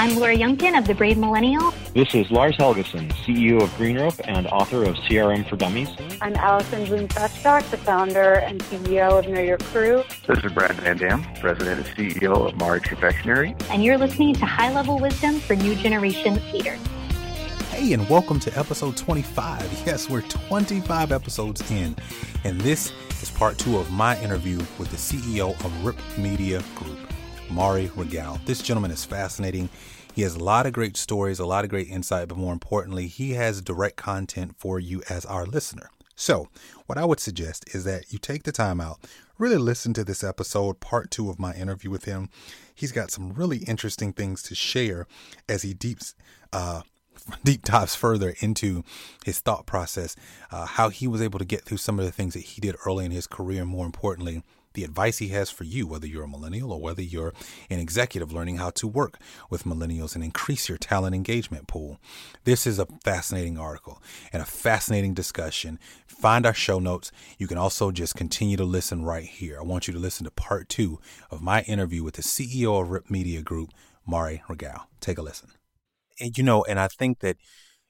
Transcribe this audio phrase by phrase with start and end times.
[0.00, 1.74] I'm Laura Youngkin of The Brave Millennial.
[1.92, 5.90] This is Lars Helgeson, CEO of GreenRope and author of CRM for Dummies.
[6.22, 10.02] I'm Allison Bloom Feststock, the founder and CEO of Know Your Crew.
[10.26, 13.54] This is Brad Van Dam, President and CEO of Mari Confectionery.
[13.68, 16.80] And you're listening to High Level Wisdom for New Generation Leaders.
[17.68, 19.82] Hey, and welcome to episode 25.
[19.86, 21.94] Yes, we're 25 episodes in,
[22.44, 22.90] and this
[23.20, 27.00] is part two of my interview with the CEO of RIP Media Group.
[27.50, 28.44] Maury Rogow.
[28.44, 29.68] This gentleman is fascinating.
[30.14, 33.06] He has a lot of great stories, a lot of great insight, but more importantly,
[33.06, 35.90] he has direct content for you as our listener.
[36.14, 36.48] So,
[36.86, 39.00] what I would suggest is that you take the time out,
[39.38, 42.28] really listen to this episode, part two of my interview with him.
[42.74, 45.06] He's got some really interesting things to share
[45.48, 46.14] as he deeps,
[46.52, 46.82] uh,
[47.44, 48.84] deep dives further into
[49.24, 50.14] his thought process,
[50.52, 52.76] uh, how he was able to get through some of the things that he did
[52.86, 54.42] early in his career, and more importantly,
[54.80, 57.34] the advice he has for you, whether you're a millennial or whether you're
[57.68, 59.18] an executive learning how to work
[59.50, 61.98] with millennials and increase your talent engagement pool.
[62.44, 64.02] This is a fascinating article
[64.32, 65.78] and a fascinating discussion.
[66.06, 67.12] Find our show notes.
[67.36, 69.58] You can also just continue to listen right here.
[69.58, 70.98] I want you to listen to part two
[71.30, 73.70] of my interview with the CEO of RIP Media Group,
[74.06, 74.84] Maury Rogow.
[75.00, 75.50] Take a listen.
[76.18, 77.36] And, you know, and I think that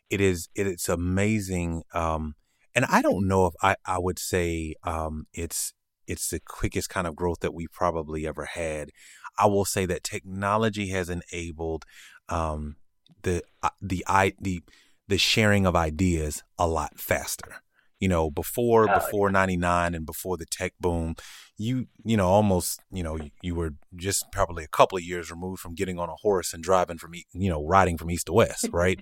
[0.08, 1.84] it is it, it's amazing.
[1.94, 2.34] Um,
[2.74, 5.72] and I don't know if I, I would say um, it's
[6.10, 8.90] it's the quickest kind of growth that we've probably ever had.
[9.38, 11.84] I will say that technology has enabled
[12.28, 12.76] um,
[13.22, 14.62] the uh, the i the
[15.08, 17.62] the sharing of ideas a lot faster.
[18.00, 19.32] You know, before oh, before yeah.
[19.32, 21.14] 99 and before the tech boom,
[21.60, 25.60] you you know almost you know you were just probably a couple of years removed
[25.60, 28.66] from getting on a horse and driving from you know riding from east to west
[28.72, 28.98] right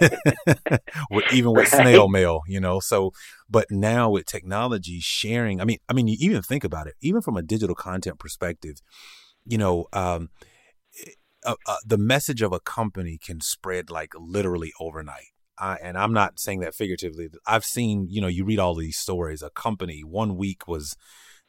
[1.32, 1.82] even with right.
[1.82, 3.12] snail mail you know so
[3.50, 7.20] but now with technology sharing i mean i mean you even think about it even
[7.20, 8.76] from a digital content perspective
[9.44, 10.30] you know um,
[11.44, 16.12] uh, uh, the message of a company can spread like literally overnight I, and I'm
[16.12, 17.28] not saying that figuratively.
[17.46, 19.42] I've seen, you know, you read all these stories.
[19.42, 20.96] A company one week was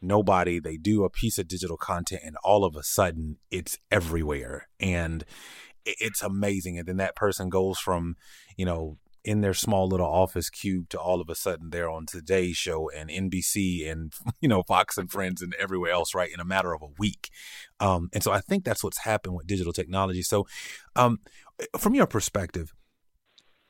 [0.01, 0.59] nobody.
[0.59, 5.23] They do a piece of digital content, and all of a sudden, it's everywhere, and
[5.85, 6.77] it's amazing.
[6.77, 8.15] And then that person goes from,
[8.57, 12.05] you know, in their small little office cube to all of a sudden they're on
[12.05, 16.31] Today's Show and NBC and you know Fox and Friends and everywhere else, right?
[16.33, 17.29] In a matter of a week,
[17.79, 20.21] um, and so I think that's what's happened with digital technology.
[20.21, 20.45] So,
[20.95, 21.19] um,
[21.77, 22.73] from your perspective,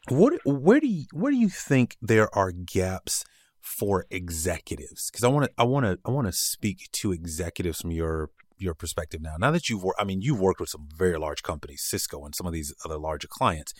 [0.07, 3.23] what where do you where do you think there are gaps?
[3.61, 7.81] for executives because I want to I want to I want to speak to executives
[7.81, 9.35] from your your perspective now.
[9.37, 12.35] Now that you've worked, I mean, you've worked with some very large companies, Cisco and
[12.35, 13.73] some of these other larger clients.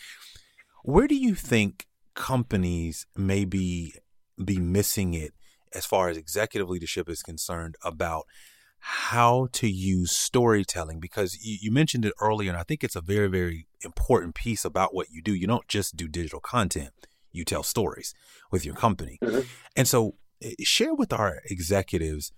[0.84, 1.85] Where do you think
[2.16, 3.94] companies may be
[4.44, 5.34] be missing it
[5.74, 8.25] as far as executive leadership is concerned about
[8.80, 11.00] how to use storytelling?
[11.00, 14.66] Because you, you mentioned it earlier, and I think it's a very very important piece
[14.66, 15.34] about what you do.
[15.34, 16.92] You don't just do digital content
[17.31, 18.14] you tell stories
[18.52, 19.20] with your company.
[19.24, 19.42] Mm-hmm.
[19.76, 22.31] And so eh, share with our executives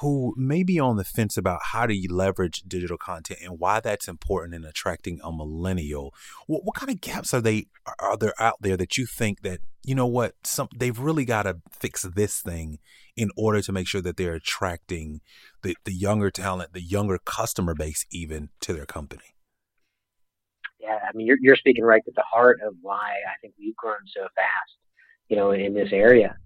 [0.00, 4.08] who may be on the fence about how to leverage digital content and why that's
[4.08, 6.12] important in attracting a millennial.
[6.46, 9.60] What, what kind of gaps are they are there out there that you think that
[9.84, 12.78] you know what some they've really got to fix this thing
[13.16, 15.22] in order to make sure that they're attracting
[15.62, 19.35] the the younger talent, the younger customer base even to their company
[20.86, 23.76] yeah, I mean, you're, you're speaking right to the heart of why I think we've
[23.76, 24.76] grown so fast,
[25.28, 26.36] you know, in this area.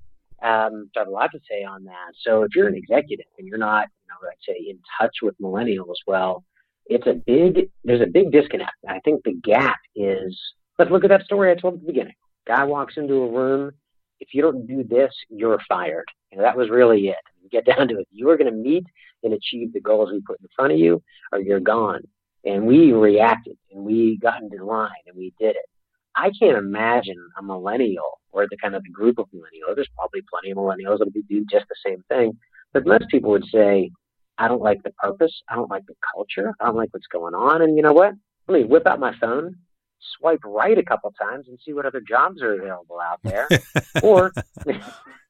[0.42, 2.12] Um, so I have a lot to say on that.
[2.22, 5.38] So if you're an executive and you're not, you know, I'd say in touch with
[5.38, 6.44] millennials, well,
[6.86, 8.72] it's a big there's a big disconnect.
[8.88, 10.38] I think the gap is
[10.78, 12.14] let's look at that story I told at the beginning.
[12.46, 13.72] Guy walks into a room.
[14.18, 16.06] If you don't do this, you're fired.
[16.32, 17.50] You know, that was really it.
[17.50, 18.08] Get down to it.
[18.10, 18.86] You are going to meet
[19.22, 21.02] and achieve the goals we put in front of you,
[21.32, 22.00] or you're gone.
[22.44, 25.68] And we reacted and we got into line and we did it.
[26.16, 29.74] I can't imagine a millennial or the kind of the group of millennials.
[29.74, 32.38] There's probably plenty of millennials that would do just the same thing.
[32.72, 33.90] But most people would say,
[34.38, 35.42] I don't like the purpose.
[35.48, 36.54] I don't like the culture.
[36.60, 37.62] I don't like what's going on.
[37.62, 38.14] And you know what?
[38.48, 39.56] Let me whip out my phone,
[40.18, 43.48] swipe right a couple times, and see what other jobs are available out there.
[44.02, 44.32] or,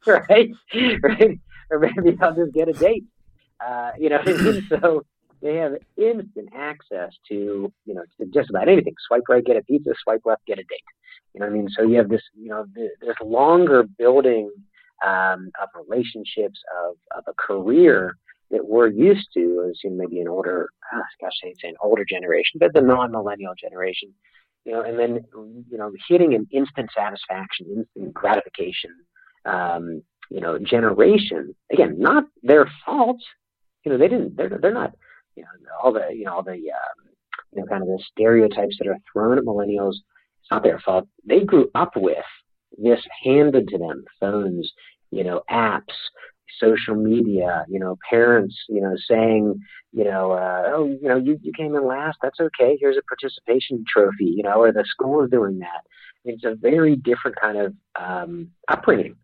[0.06, 0.50] right,
[1.02, 1.40] right,
[1.70, 3.04] or maybe I'll just get a date.
[3.64, 4.22] Uh, you know,
[4.68, 5.04] so
[5.42, 8.94] they have instant access to you know to just about anything.
[9.06, 9.92] Swipe right, get a pizza.
[10.02, 10.84] Swipe left, get a date.
[11.34, 11.68] You know what I mean?
[11.76, 14.50] So you have this you know this longer building
[15.04, 18.16] um, of relationships of of a career
[18.50, 21.76] that we're used to as you know, maybe an older, oh, gosh, I say an
[21.80, 24.12] older generation, but the non-millennial generation,
[24.64, 25.24] you know, and then
[25.70, 28.90] you know hitting an instant satisfaction, instant gratification,
[29.46, 31.54] um, you know, generation.
[31.72, 33.20] Again, not their fault.
[33.84, 34.36] You know, they didn't.
[34.36, 34.94] They're they're not.
[35.36, 35.48] You know,
[35.82, 37.08] all the you know all the um,
[37.52, 39.94] you know kind of the stereotypes that are thrown at millennials.
[40.40, 41.06] It's not their fault.
[41.24, 42.16] They grew up with
[42.76, 44.72] this handed to them: phones,
[45.10, 45.94] you know, apps,
[46.58, 49.60] social media, you know, parents, you know, saying,
[49.92, 52.76] you know, uh, oh, you know, you, you came in last, that's okay.
[52.80, 55.82] Here's a participation trophy, you know, or the school is doing that.
[56.24, 59.16] It's a very different kind of um, upbringing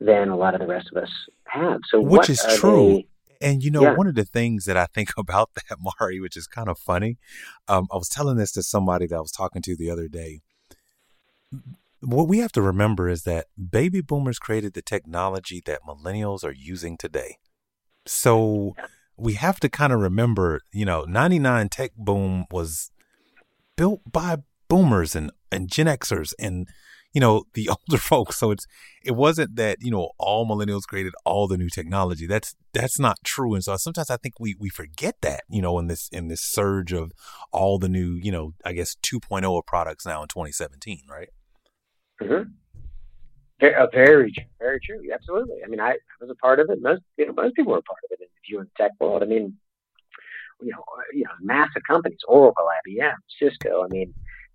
[0.00, 1.10] than a lot of the rest of us
[1.46, 1.80] have.
[1.90, 2.86] So, which is true.
[2.86, 3.06] They,
[3.44, 3.94] and you know, Yeah.
[3.94, 7.18] one of the things that I think about that, Maury, which is kind of funny,
[7.68, 10.40] um, I was telling this to somebody that I was talking to the other day.
[12.00, 16.52] What we have to remember is that baby boomers created the technology that millennials are
[16.52, 17.38] using today.
[18.06, 18.74] So
[19.16, 22.90] we have to kind of remember, you know, 99 tech boom was
[23.76, 24.38] built by
[24.68, 26.68] boomers and, and Gen Xers and,
[27.14, 28.38] you know, the older folks.
[28.38, 28.66] So it's,
[29.02, 32.26] it wasn't that, you know, all millennials created all the new technology.
[32.26, 33.54] That's, that's not true.
[33.54, 36.42] And so sometimes I think we, we forget that, you know, in this, in this
[36.42, 37.12] surge of
[37.52, 41.28] all the new, you know, I guess 2.0 of products now in 2017, right?
[42.20, 42.50] Mhm.
[43.60, 44.32] Very, uh, very,
[44.84, 45.00] true.
[45.12, 45.58] Absolutely.
[45.64, 46.82] I mean, I, I was a part of it.
[46.82, 48.22] Most, you know, most people were a part of it.
[48.22, 49.56] If you in the tech world, I mean,
[50.60, 53.84] you know, uh, you know, massive companies, Oracle, IBM, Cisco.
[53.84, 54.12] I mean,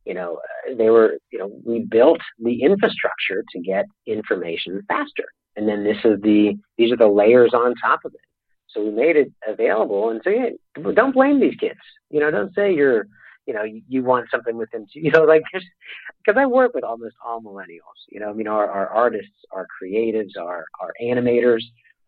[0.10, 5.26] you know, uh, they were, you know, we built the infrastructure to get information faster,
[5.56, 8.22] and then this is the, these are the layers on top of it.
[8.70, 10.50] So we made it available, and so yeah,
[10.94, 11.80] don't blame these kids.
[12.10, 13.06] You know, don't say you're
[13.46, 17.16] you know, you, want something within, to you know, like, because I work with almost
[17.26, 21.64] all millennials, you know, I mean, our, our artists, our creatives, our, our animators,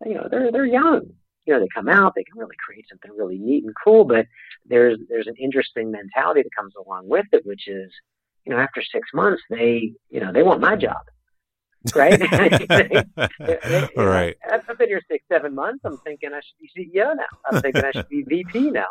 [0.06, 1.10] you know, they're, they're young,
[1.46, 4.26] you know, they come out, they can really create something really neat and cool, but
[4.66, 7.90] there's, there's an interesting mentality that comes along with it, which is,
[8.44, 11.02] you know, after six months, they, you know, they want my job.
[11.96, 12.18] Right?
[12.68, 13.04] They-
[13.40, 14.36] they- All right.
[14.50, 15.80] I've been here six, seven months.
[15.84, 17.24] I'm thinking I should be CEO now.
[17.50, 18.86] I'm thinking I should be VP now.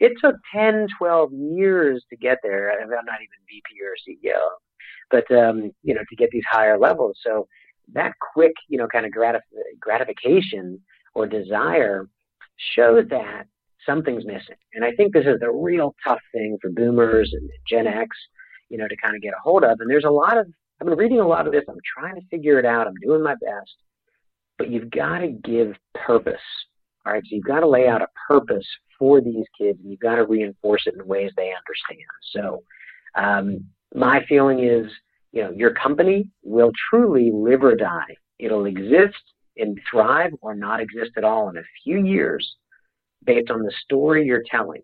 [0.00, 2.70] It took 10, 12 years to get there.
[2.80, 4.40] I'm not even VP or CEO,
[5.10, 7.18] but, um, you know, to get these higher levels.
[7.24, 7.46] So
[7.92, 9.40] that quick, you know, kind of gratif-
[9.80, 10.80] gratification
[11.16, 12.06] or desire
[12.74, 13.44] show that
[13.86, 14.56] something's missing.
[14.74, 18.14] And I think this is the real tough thing for boomers and Gen X,
[18.68, 19.80] you know, to kind of get a hold of.
[19.80, 20.46] And there's a lot of,
[20.78, 21.64] I've been reading a lot of this.
[21.68, 22.86] I'm trying to figure it out.
[22.86, 23.72] I'm doing my best.
[24.58, 26.34] But you've got to give purpose.
[27.06, 27.22] All right.
[27.22, 28.66] So you've got to lay out a purpose
[28.98, 32.10] for these kids and you've got to reinforce it in ways they understand.
[32.32, 32.62] So
[33.14, 34.90] um, my feeling is,
[35.32, 38.16] you know, your company will truly live or die.
[38.38, 39.22] It'll exist
[39.56, 42.56] and thrive or not exist at all in a few years
[43.24, 44.82] based on the story you're telling.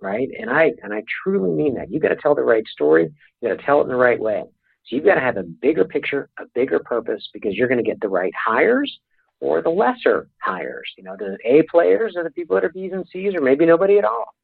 [0.00, 0.28] Right.
[0.38, 1.90] And I and I truly mean that.
[1.90, 3.10] You've got to tell the right story,
[3.40, 4.44] you got to tell it in the right way.
[4.86, 7.88] So you've got to have a bigger picture, a bigger purpose because you're going to
[7.88, 9.00] get the right hires
[9.40, 10.88] or the lesser hires.
[10.96, 13.66] You know, the A players or the people that are B's and C's or maybe
[13.66, 14.34] nobody at all.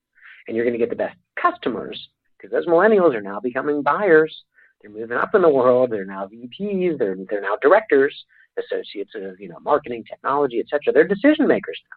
[0.47, 4.45] And you're going to get the best customers because those millennials are now becoming buyers.
[4.83, 5.91] They're moving up in the world.
[5.91, 6.99] They're now VPs.
[6.99, 8.15] They're, they're now directors,
[8.59, 10.93] associates of, you know, marketing, technology, et cetera.
[10.93, 11.97] They're decision makers now.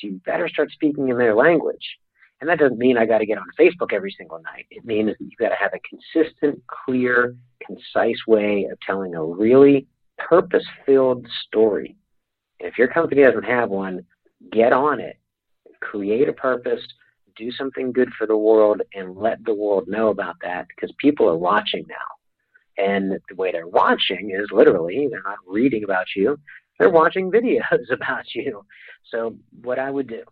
[0.00, 1.98] So you better start speaking in their language.
[2.40, 4.66] And that doesn't mean I got to get on Facebook every single night.
[4.70, 9.24] It means that you've got to have a consistent, clear, concise way of telling a
[9.24, 9.86] really
[10.18, 11.96] purpose filled story.
[12.60, 14.04] And if your company doesn't have one,
[14.52, 15.16] get on it.
[15.80, 16.82] Create a purpose,
[17.36, 21.28] do something good for the world, and let the world know about that because people
[21.28, 21.94] are watching now.
[22.76, 26.38] And the way they're watching is literally, they're not reading about you,
[26.78, 28.64] they're watching videos about you.
[29.10, 30.24] So, what I would do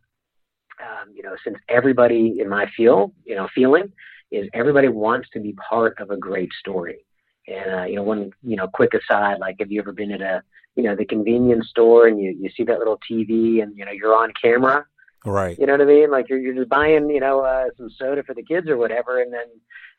[0.82, 3.92] um, you know, since everybody in my feel, you know, feeling
[4.30, 7.04] is everybody wants to be part of a great story.
[7.46, 10.20] And uh, you know, one you know, quick aside, like have you ever been at
[10.20, 10.42] a
[10.76, 13.90] you know the convenience store and you you see that little TV and you know
[13.90, 14.86] you're on camera,
[15.24, 15.58] right?
[15.58, 16.10] You know what I mean?
[16.10, 19.20] Like you're you're just buying you know uh, some soda for the kids or whatever,
[19.20, 19.46] and then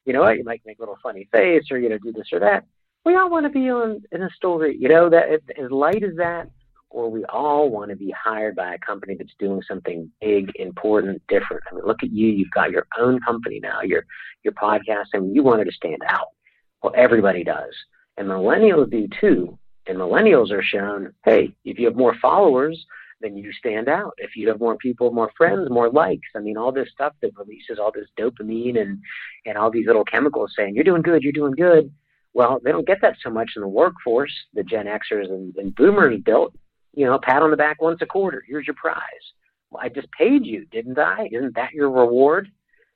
[0.05, 2.27] you know what you might make a little funny face or you know do this
[2.31, 2.65] or that.
[3.05, 6.15] We all want to be on in a story, you know that as light as
[6.17, 6.49] that,
[6.89, 11.21] or we all want to be hired by a company that's doing something big, important,
[11.27, 11.63] different.
[11.69, 12.27] I mean, look at you.
[12.27, 13.81] You've got your own company now.
[13.81, 14.05] Your
[14.43, 16.27] your podcast, and you wanted to stand out.
[16.81, 17.73] Well, everybody does.
[18.17, 19.57] And millennials do too.
[19.87, 22.85] And millennials are shown, hey, if you have more followers,
[23.23, 24.13] then you stand out.
[24.17, 27.37] If you have more people, more friends, more likes, I mean, all this stuff that
[27.37, 28.99] releases all this dopamine and,
[29.45, 31.91] and all these little chemicals saying, you're doing good, you're doing good.
[32.33, 34.33] Well, they don't get that so much in the workforce.
[34.53, 36.53] The Gen Xers and, and boomers built,
[36.93, 38.43] you know, pat on the back once a quarter.
[38.45, 39.01] Here's your prize.
[39.71, 41.29] Well, I just paid you, didn't I?
[41.31, 42.51] Isn't that your reward?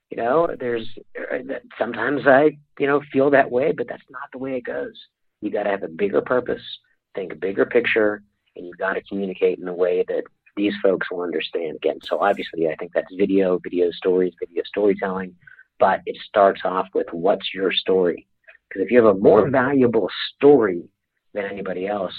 [0.09, 0.87] You know, there's
[1.19, 1.37] uh,
[1.77, 4.93] sometimes I, you know, feel that way, but that's not the way it goes.
[5.41, 6.61] You got to have a bigger purpose,
[7.13, 8.23] think a bigger picture,
[8.57, 10.23] and you've got to communicate in a way that
[10.55, 11.77] these folks will understand.
[11.77, 15.35] Again, so obviously, I think that's video, video stories, video storytelling,
[15.79, 18.27] but it starts off with what's your story?
[18.67, 20.89] Because if you have a more valuable story
[21.33, 22.13] than anybody else,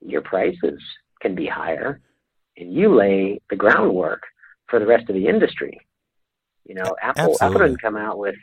[0.00, 0.80] your prices
[1.20, 2.00] can be higher,
[2.56, 4.22] and you lay the groundwork
[4.68, 5.80] for the rest of the industry.
[6.64, 7.46] You know, Apple Absolutely.
[7.46, 8.36] Apple didn't come out with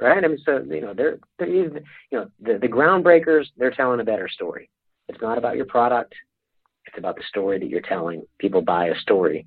[0.00, 0.22] right.
[0.22, 3.46] I mean, so you know, they're, they're you know the the groundbreakers.
[3.56, 4.68] They're telling a better story.
[5.08, 6.14] It's not about your product.
[6.88, 8.22] It's about the story that you're telling.
[8.38, 9.46] People buy a story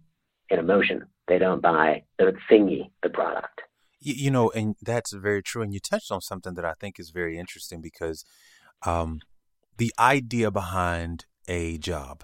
[0.51, 1.05] and emotion.
[1.27, 3.61] They don't buy the thingy, the product.
[3.99, 5.63] You, you know, and that's very true.
[5.63, 8.23] And you touched on something that I think is very interesting because
[8.85, 9.21] um,
[9.77, 12.23] the idea behind a job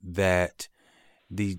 [0.00, 0.68] that
[1.28, 1.58] the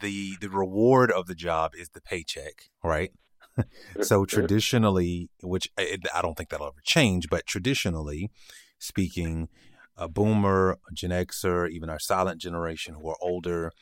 [0.00, 3.12] the the reward of the job is the paycheck, right?
[4.00, 8.30] so traditionally, which I, I don't think that'll ever change, but traditionally
[8.80, 9.48] speaking,
[10.00, 13.72] a boomer, a Gen Xer, even our silent generation who are older,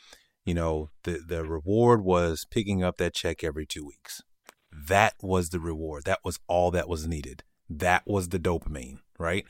[0.44, 4.20] you know, the the reward was picking up that check every two weeks.
[4.72, 6.04] That was the reward.
[6.04, 7.42] That was all that was needed.
[7.70, 9.44] That was the dopamine, right?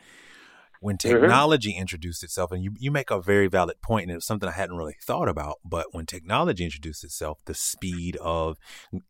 [0.81, 1.81] when technology mm-hmm.
[1.81, 4.53] introduced itself, and you, you make a very valid point, and it was something I
[4.53, 8.59] hadn't really thought about, but when technology introduced itself, the speed of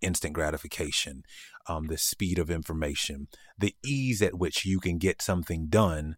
[0.00, 1.24] instant gratification,
[1.66, 6.16] um, the speed of information, the ease at which you can get something done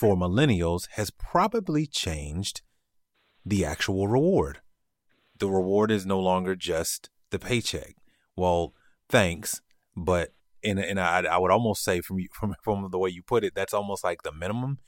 [0.00, 2.62] for millennials has probably changed
[3.44, 4.60] the actual reward.
[5.38, 7.96] The reward is no longer just the paycheck.
[8.34, 8.72] Well,
[9.10, 9.60] thanks,
[9.94, 10.32] but
[10.64, 13.44] and and I, I would almost say from you from from the way you put
[13.44, 14.78] it, that's almost like the minimum.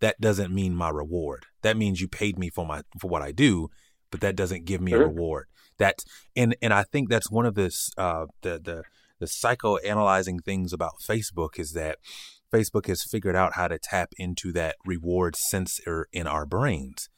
[0.00, 1.44] That doesn't mean my reward.
[1.60, 3.68] That means you paid me for my for what I do,
[4.10, 5.48] but that doesn't give me a reward.
[5.76, 6.02] That
[6.34, 8.84] and and I think that's one of this uh, the the
[9.18, 11.98] the psychoanalyzing things about Facebook is that
[12.52, 17.08] Facebook has figured out how to tap into that reward sensor in our brains.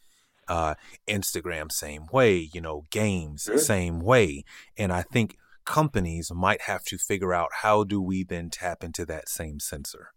[0.47, 0.75] Uh,
[1.09, 2.49] Instagram, same way.
[2.53, 4.45] You know, games, same way.
[4.76, 9.07] And I think companies might have to figure out how do we then tap into
[9.07, 10.09] that same sensor.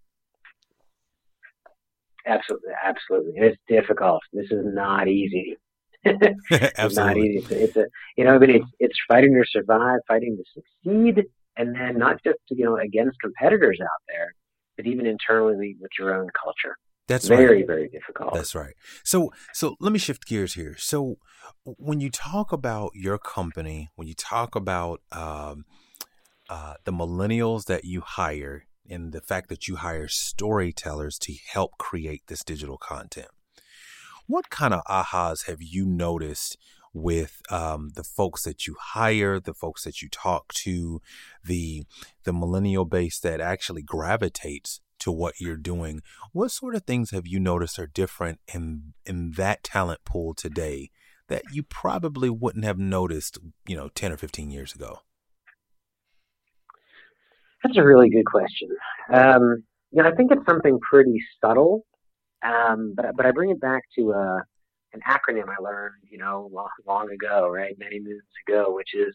[2.26, 3.34] Absolutely, absolutely.
[3.38, 4.22] It's difficult.
[4.34, 5.56] This is not easy.
[6.04, 7.38] it's not easy.
[7.38, 7.86] It's a, it's a,
[8.18, 11.24] you know, but it's it's fighting to survive, fighting to succeed,
[11.56, 14.34] and then not just you know against competitors out there,
[14.78, 16.78] but even internally with your own culture.
[17.08, 17.68] That's very, right.
[17.68, 18.34] very difficult.
[18.34, 18.74] That's right.
[19.04, 20.76] So, so let me shift gears here.
[20.78, 21.18] So,
[21.64, 25.64] when you talk about your company, when you talk about um,
[26.50, 31.78] uh, the millennials that you hire, and the fact that you hire storytellers to help
[31.78, 33.30] create this digital content,
[34.28, 36.58] what kind of ahas have you noticed
[36.98, 41.01] with um, the folks that you hire, the folks that you talk to,
[41.44, 41.84] the
[42.24, 46.01] the millennial base that actually gravitates to what you're doing.
[46.34, 50.89] What sort of things have you noticed are different in in that talent pool today
[51.27, 53.38] that you probably wouldn't have noticed,
[53.68, 55.00] you know, 10 or 15 years ago?
[57.63, 58.70] That's a really good question.
[59.13, 61.86] Um, you know, I think it's something pretty subtle,
[62.44, 64.39] um, but but I bring it back to uh,
[64.98, 69.13] an acronym I learned, you know, long, long ago, right, many moons ago, which is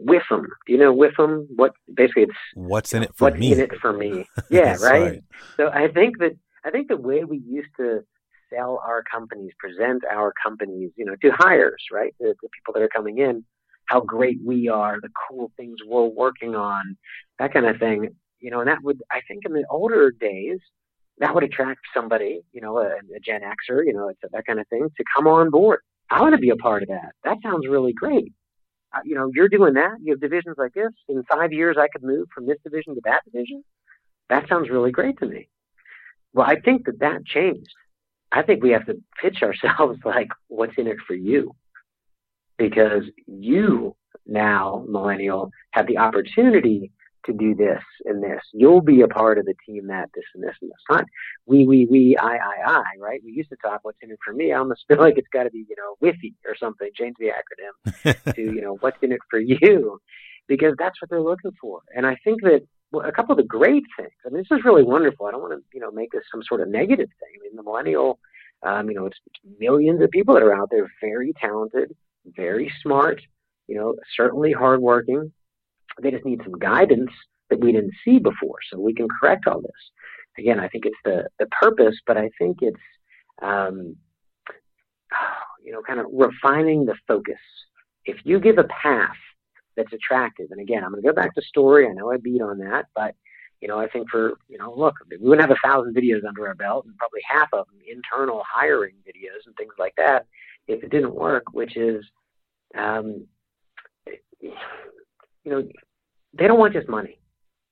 [0.00, 0.44] WIFM.
[0.66, 1.46] Do you know WIFM?
[1.54, 3.52] What basically it's what's in it for what's me?
[3.52, 4.26] in it for me?
[4.50, 5.02] Yeah, right?
[5.02, 5.24] right.
[5.56, 8.00] So I think that I think the way we used to
[8.52, 12.82] sell our companies, present our companies, you know, to hires, right, the, the people that
[12.82, 13.44] are coming in,
[13.86, 16.96] how great we are, the cool things we're working on,
[17.38, 20.60] that kind of thing, you know, and that would I think in the older days
[21.18, 24.68] that would attract somebody, you know, a, a Gen Xer, you know, that kind of
[24.68, 25.80] thing, to come on board.
[26.10, 27.12] I want to be a part of that.
[27.24, 28.32] That sounds really great.
[28.94, 29.96] uh, you know, you're doing that.
[30.02, 30.92] You have divisions like this.
[31.08, 33.64] In five years, I could move from this division to that division.
[34.30, 35.48] That sounds really great to me.
[36.32, 37.74] Well, I think that that changed.
[38.32, 41.52] I think we have to pitch ourselves like, what's in it for you?
[42.58, 43.96] Because you
[44.26, 46.92] now, millennial, have the opportunity
[47.26, 48.40] to do this and this.
[48.52, 50.78] You'll be a part of the team that, this and this and this.
[50.90, 51.04] Not
[51.46, 53.20] we, we, we, I, I, I, right?
[53.24, 54.52] We used to talk what's in it for me.
[54.52, 57.30] I almost feel like it's got to be, you know, WIFI or something, change the
[57.30, 60.00] acronym to, you know, what's in it for you,
[60.48, 61.80] because that's what they're looking for.
[61.94, 64.64] And I think that well, a couple of the great things, I mean, this is
[64.64, 65.26] really wonderful.
[65.26, 67.40] I don't want to, you know, make this some sort of negative thing.
[67.40, 68.18] I mean, the millennial,
[68.62, 72.72] um, you know, it's, it's millions of people that are out there, very talented, very
[72.82, 73.20] smart,
[73.66, 75.32] you know, certainly hardworking,
[76.02, 77.10] they just need some guidance
[77.50, 79.70] that we didn't see before, so we can correct all this.
[80.38, 82.76] Again, I think it's the the purpose, but I think it's
[83.42, 83.96] um,
[85.64, 87.40] you know kind of refining the focus.
[88.04, 89.16] If you give a path
[89.76, 91.86] that's attractive, and again, I'm going to go back to story.
[91.86, 93.14] I know I beat on that, but
[93.60, 96.46] you know, I think for you know, look, we wouldn't have a thousand videos under
[96.46, 100.26] our belt, and probably half of them internal hiring videos and things like that
[100.68, 101.44] if it didn't work.
[101.52, 102.04] Which is,
[102.76, 103.26] um,
[104.40, 104.52] you
[105.46, 105.66] know,
[106.38, 107.18] they don't want just money.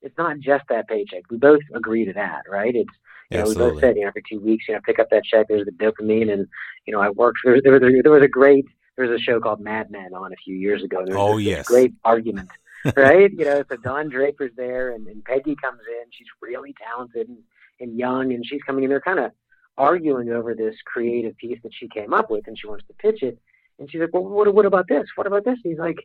[0.01, 1.23] It's not just that paycheck.
[1.29, 2.75] We both agree to that, right?
[2.75, 2.93] It's
[3.31, 5.23] you know, we both said, you know, every two weeks, you know, pick up that
[5.23, 5.47] check.
[5.49, 6.47] There's the dopamine, and
[6.85, 7.39] you know, I worked.
[7.43, 8.65] There, there, there, there was a great.
[8.95, 11.03] There was a show called Mad Men on a few years ago.
[11.05, 12.49] There was oh this, yes, great argument,
[12.95, 13.31] right?
[13.31, 16.05] you know, so Don Draper's there, and, and Peggy comes in.
[16.11, 17.39] She's really talented and,
[17.81, 18.89] and young, and she's coming in.
[18.89, 19.31] They're kind of
[19.77, 23.23] arguing over this creative piece that she came up with, and she wants to pitch
[23.23, 23.39] it.
[23.79, 25.05] And she's like, "Well, what, what about this?
[25.15, 25.97] What about this?" And he's like,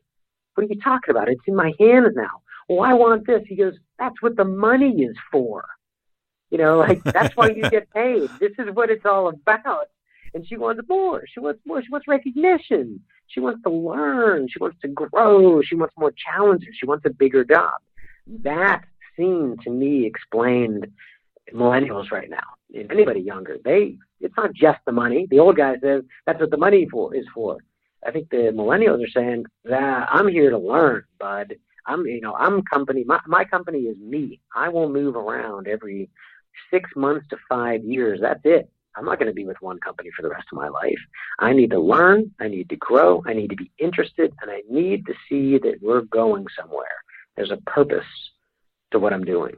[0.54, 1.28] "What are you talking about?
[1.28, 3.42] It's in my hands now." Well, I want this.
[3.48, 5.64] He goes, that's what the money is for.
[6.50, 8.30] You know, like that's why you get paid.
[8.38, 9.88] This is what it's all about.
[10.34, 11.24] And she wants more.
[11.26, 11.82] She wants more.
[11.82, 13.00] She wants recognition.
[13.26, 14.46] She wants to learn.
[14.48, 15.60] She wants to grow.
[15.62, 16.68] She wants more challenges.
[16.78, 17.72] She wants a bigger job.
[18.28, 18.84] That
[19.16, 20.86] scene to me explained
[21.52, 22.54] millennials right now.
[22.68, 25.26] If anybody younger, they it's not just the money.
[25.28, 27.58] The old guy says that's what the money for is for.
[28.06, 31.56] I think the millennials are saying that I'm here to learn, bud.
[31.86, 33.04] I'm, you know, I'm company.
[33.04, 34.40] My my company is me.
[34.54, 36.10] I will move around every
[36.70, 38.20] six months to five years.
[38.20, 38.70] That's it.
[38.96, 40.98] I'm not going to be with one company for the rest of my life.
[41.38, 42.32] I need to learn.
[42.40, 43.22] I need to grow.
[43.26, 46.86] I need to be interested, and I need to see that we're going somewhere.
[47.36, 48.04] There's a purpose
[48.90, 49.56] to what I'm doing,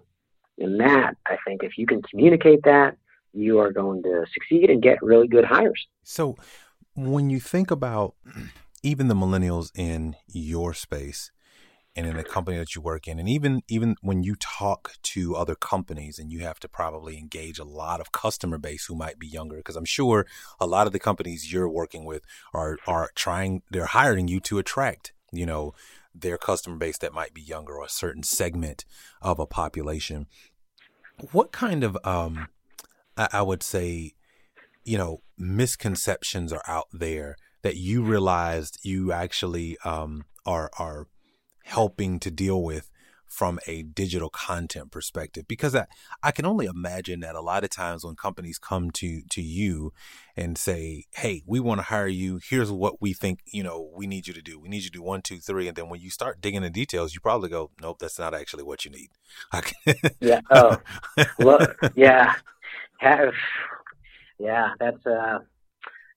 [0.59, 2.97] and that I think if you can communicate that,
[3.33, 5.87] you are going to succeed and get really good hires.
[6.03, 6.37] So,
[6.95, 8.15] when you think about
[8.83, 11.31] even the millennials in your space
[11.95, 15.37] and in the company that you work in and even even when you talk to
[15.37, 19.19] other companies and you have to probably engage a lot of customer base who might
[19.19, 20.27] be younger because I'm sure
[20.59, 22.23] a lot of the companies you're working with
[22.55, 25.75] are are trying they're hiring you to attract you know
[26.15, 28.85] their customer base that might be younger or a certain segment
[29.23, 30.27] of a population.
[31.33, 32.49] What kind of um
[33.17, 34.13] I, I would say
[34.85, 41.07] you know misconceptions are out there that you realized you actually um are are
[41.65, 42.91] helping to deal with
[43.33, 45.49] from a digital content perspective.
[45.49, 45.87] Because I,
[46.23, 49.95] I can only imagine that a lot of times when companies come to to you
[50.37, 52.41] and say hey we want to hire you.
[52.47, 54.61] Here's what we think you know we need you to do.
[54.61, 55.67] We need you to do one two three.
[55.67, 58.65] And then when you start digging the details you probably go nope that's not actually
[58.65, 59.09] what you need.
[60.21, 60.41] Yeah.
[60.51, 60.77] Oh.
[61.39, 62.35] Well yeah.
[64.39, 65.39] Yeah that's uh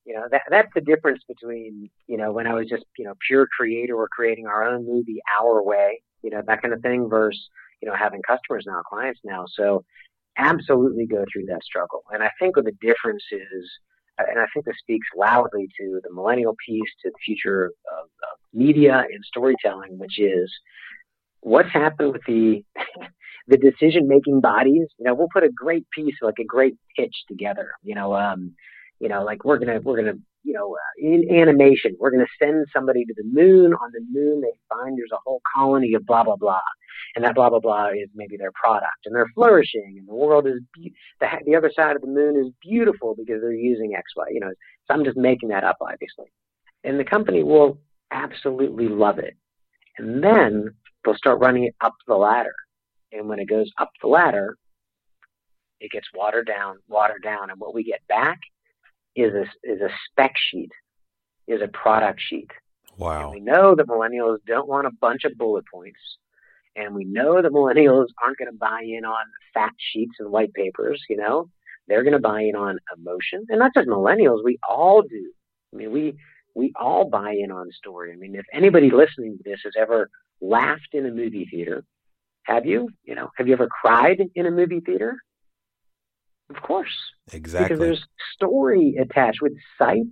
[0.05, 3.13] you know that that's the difference between you know when I was just you know
[3.27, 7.09] pure creator or creating our own movie our way, you know that kind of thing,
[7.09, 7.49] versus
[7.81, 9.45] you know having customers now, clients now.
[9.53, 9.83] So
[10.37, 12.03] absolutely go through that struggle.
[12.11, 13.69] And I think what the difference is,
[14.17, 18.39] and I think this speaks loudly to the millennial piece, to the future of, of
[18.53, 20.51] media and storytelling, which is
[21.41, 22.63] what's happened with the
[23.47, 24.87] the decision making bodies.
[24.97, 27.71] You know, we'll put a great piece, like a great pitch together.
[27.83, 28.55] You know, um,
[28.99, 32.65] you know, like we're gonna we're gonna you know uh, in animation we're gonna send
[32.71, 33.73] somebody to the moon.
[33.73, 36.59] On the moon, they find there's a whole colony of blah blah blah,
[37.15, 40.47] and that blah blah blah is maybe their product, and they're flourishing, and the world
[40.47, 44.03] is be- the the other side of the moon is beautiful because they're using X
[44.15, 44.25] Y.
[44.31, 44.51] You know,
[44.87, 46.31] so I'm just making that up, obviously,
[46.83, 47.79] and the company will
[48.11, 49.35] absolutely love it,
[49.97, 52.55] and then they'll start running it up the ladder,
[53.11, 54.55] and when it goes up the ladder,
[55.81, 58.39] it gets watered down, watered down, and what we get back
[59.15, 60.71] is a, is a spec sheet,
[61.47, 62.49] is a product sheet.
[62.97, 63.31] Wow.
[63.31, 65.99] And we know that millennials don't want a bunch of bullet points.
[66.75, 70.53] And we know that millennials aren't going to buy in on fact sheets and white
[70.53, 71.49] papers, you know?
[71.87, 73.45] They're going to buy in on emotion.
[73.49, 75.31] And not just millennials, we all do.
[75.73, 76.15] I mean, we,
[76.53, 78.11] we all buy in on story.
[78.11, 80.09] I mean, if anybody listening to this has ever
[80.41, 81.83] laughed in a movie theater,
[82.43, 82.89] have you?
[83.03, 85.17] You know, have you ever cried in a movie theater?
[86.49, 86.95] Of course.
[87.31, 87.75] Exactly.
[87.75, 88.05] Because there's
[88.35, 90.05] story attached with sight,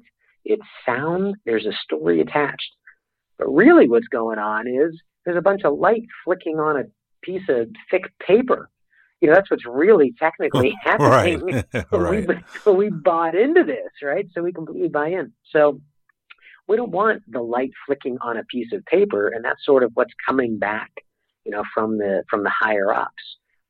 [0.46, 2.72] it's sound, there's a story attached.
[3.38, 6.84] But really what's going on is there's a bunch of light flicking on a
[7.22, 8.70] piece of thick paper.
[9.22, 11.42] You know, that's what's really technically happening.
[11.74, 11.86] right.
[11.92, 12.28] right.
[12.28, 14.28] we, but we bought into this, right?
[14.34, 15.32] So we completely buy in.
[15.52, 15.80] So
[16.68, 19.92] we don't want the light flicking on a piece of paper, and that's sort of
[19.94, 20.92] what's coming back,
[21.46, 23.12] you know, from the from the higher ups.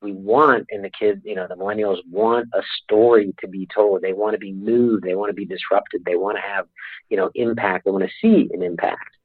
[0.04, 4.02] We want, and the kids, you know, the millennials want a story to be told.
[4.02, 5.02] They want to be moved.
[5.02, 6.04] They want to be disrupted.
[6.04, 6.66] They want to have,
[7.08, 7.86] you know, impact.
[7.86, 9.16] They want to see an impact.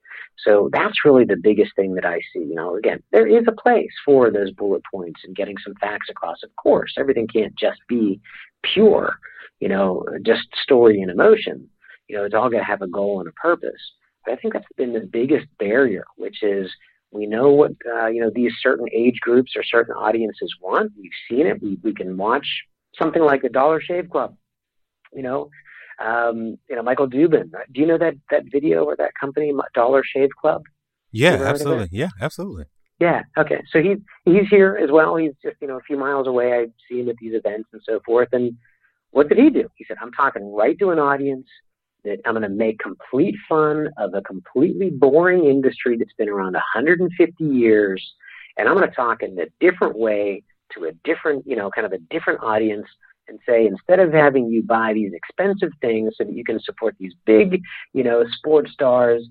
[0.46, 2.40] So that's really the biggest thing that I see.
[2.40, 6.08] You know, again, there is a place for those bullet points and getting some facts
[6.10, 6.38] across.
[6.44, 8.22] Of course, everything can't just be
[8.64, 9.20] pure,
[9.60, 11.70] you know, just story and emotion.
[12.08, 13.82] You know, it's all got to have a goal and a purpose.
[14.26, 16.72] But I think that's been the biggest barrier, which is
[17.12, 20.92] we know what uh, you know these certain age groups or certain audiences want.
[20.98, 21.62] We've seen it.
[21.62, 22.48] We we can watch
[22.98, 24.36] something like the Dollar Shave Club.
[25.14, 25.50] You know,
[26.04, 27.52] um, you know Michael Dubin.
[27.72, 30.64] Do you know that that video or that company Dollar Shave Club?
[31.12, 31.90] Yeah, Ever heard of absolutely.
[31.92, 32.66] Yeah, absolutely.
[33.00, 33.22] Yeah.
[33.38, 33.64] Okay.
[33.72, 35.16] So he's he's here as well.
[35.16, 36.54] He's just you know a few miles away.
[36.54, 38.30] I see him at these events and so forth.
[38.34, 38.56] And
[39.12, 39.68] what did he do?
[39.76, 41.48] He said, "I'm talking right to an audience
[42.04, 46.54] that I'm going to make complete fun of a completely boring industry that's been around
[46.54, 48.14] 150 years,
[48.58, 51.86] and I'm going to talk in a different way to a different you know kind
[51.86, 52.88] of a different audience."
[53.28, 56.96] And say instead of having you buy these expensive things so that you can support
[57.00, 57.62] these big,
[57.94, 59.24] you know, sports stars,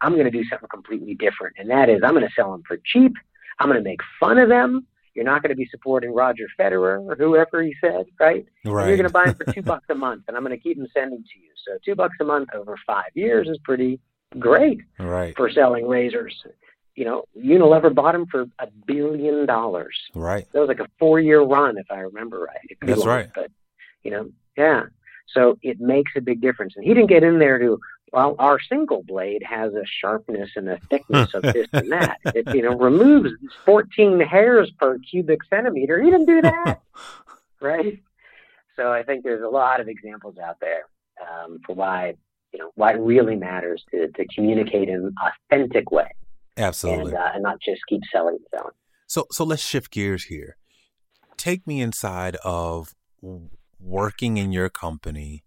[0.00, 1.56] I'm going to do something completely different.
[1.58, 3.12] And that is, I'm going to sell them for cheap.
[3.58, 4.86] I'm going to make fun of them.
[5.14, 8.46] You're not going to be supporting Roger Federer or whoever he said, right?
[8.64, 8.88] And Right.
[8.88, 10.78] You're going to buy them for two bucks a month, and I'm going to keep
[10.78, 11.50] them sending to you.
[11.66, 14.00] So two bucks a month over five years is pretty
[14.38, 15.36] great right.
[15.36, 16.34] for selling razors.
[16.94, 19.96] You know, Unilever bought them for a billion dollars.
[20.14, 20.46] Right.
[20.52, 22.56] That was like a four-year run, if I remember right.
[22.64, 23.30] It could be That's longer, right.
[23.34, 23.50] But
[24.02, 24.84] you know, yeah.
[25.28, 26.74] So it makes a big difference.
[26.76, 27.78] And he didn't get in there to.
[28.12, 32.18] Well, our single blade has a sharpness and a thickness of this and that.
[32.26, 33.30] It you know removes
[33.64, 36.00] 14 hairs per cubic centimeter.
[36.00, 36.82] He didn't do that,
[37.60, 38.02] right?
[38.76, 40.84] So I think there's a lot of examples out there
[41.20, 42.14] um, for why
[42.52, 45.14] you know why it really matters to to communicate in an
[45.50, 46.10] authentic way
[46.58, 47.12] Absolutely.
[47.12, 48.74] and uh, and not just keep selling and selling.
[49.06, 50.56] So so let's shift gears here.
[51.38, 52.94] Take me inside of
[53.80, 55.44] working in your company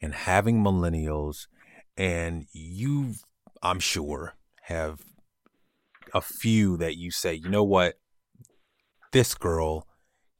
[0.00, 1.48] and having millennials
[1.96, 3.14] and you
[3.62, 5.00] I'm sure have
[6.12, 7.94] a few that you say, "You know what?
[9.12, 9.86] This girl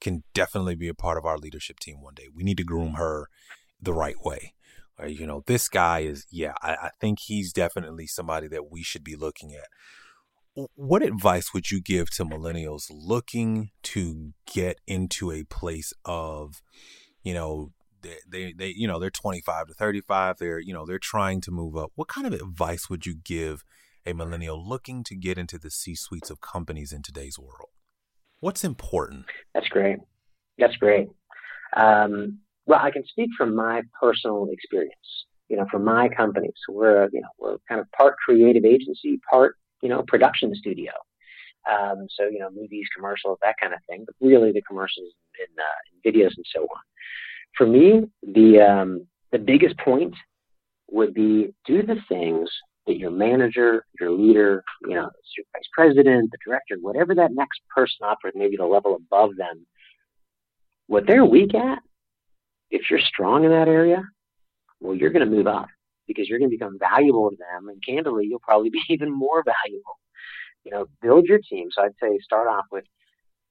[0.00, 2.28] can definitely be a part of our leadership team one day.
[2.34, 3.28] We need to groom her
[3.80, 4.54] the right way."
[4.96, 8.82] Or, you know, this guy is yeah, I, I think he's definitely somebody that we
[8.82, 9.66] should be looking at
[10.54, 16.62] what advice would you give to millennials looking to get into a place of
[17.22, 17.72] you know
[18.28, 21.76] they, they you know they're 25 to 35 they're you know they're trying to move
[21.76, 23.64] up what kind of advice would you give
[24.06, 27.70] a millennial looking to get into the c suites of companies in today's world
[28.40, 29.98] what's important That's great.
[30.58, 31.08] That's great.
[31.76, 34.92] Um, well, I can speak from my personal experience.
[35.48, 36.48] You know, from my company.
[36.66, 40.92] So we're you know we're kind of part creative agency, part you know production studio.
[41.70, 44.04] Um, so you know movies, commercials, that kind of thing.
[44.06, 46.82] But really the commercials and, uh, and videos and so on.
[47.56, 50.14] For me, the um, the biggest point
[50.90, 52.50] would be do the things
[52.86, 57.60] that your manager, your leader, you know, your vice president, the director, whatever that next
[57.74, 59.66] person up or maybe the level above them,
[60.86, 61.78] what they're weak at,
[62.70, 64.02] if you're strong in that area,
[64.80, 65.68] well, you're going to move up
[66.06, 67.68] because you're going to become valuable to them.
[67.68, 69.98] And candidly, you'll probably be even more valuable.
[70.64, 71.68] You know, build your team.
[71.70, 72.84] So I'd say start off with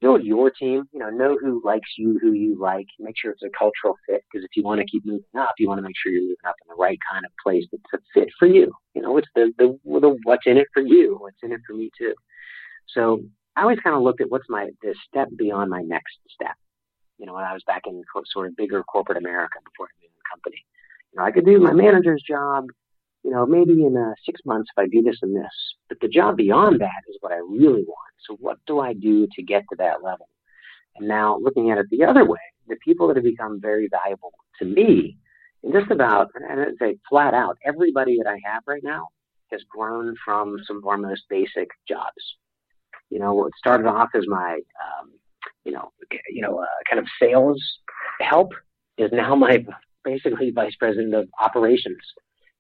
[0.04, 0.84] build your team.
[0.92, 2.86] You know, know who likes you, who you like.
[3.00, 5.68] Make sure it's a cultural fit because if you want to keep moving up, you
[5.70, 7.98] want to make sure you're moving up in the right kind of place that's a
[8.14, 8.72] fit for you.
[8.94, 11.74] You know, it's the the, the what's in it for you, what's in it for
[11.74, 12.14] me too.
[12.94, 13.22] So
[13.56, 16.56] I always kind of looked at what's my the step beyond my next step.
[17.18, 20.16] You know, when I was back in sort of bigger corporate America before I moved
[20.18, 20.66] the company,
[21.14, 22.66] you know, I could do my manager's job.
[23.24, 25.54] You know, maybe in uh, six months if I do this and this.
[25.88, 28.14] But the job beyond that is what I really want.
[28.28, 30.28] So what do I do to get to that level?
[30.96, 34.34] And now looking at it the other way, the people that have become very valuable
[34.60, 35.18] to me,
[35.64, 39.08] and just about, and I'd say flat out, everybody that I have right now
[39.52, 42.36] has grown from some of our most basic jobs.
[43.10, 45.12] You know, what started off as my, um,
[45.64, 45.92] you know,
[46.30, 47.62] you know, uh, kind of sales
[48.20, 48.54] help
[48.98, 49.66] is now my
[50.04, 52.02] basically vice president of operations.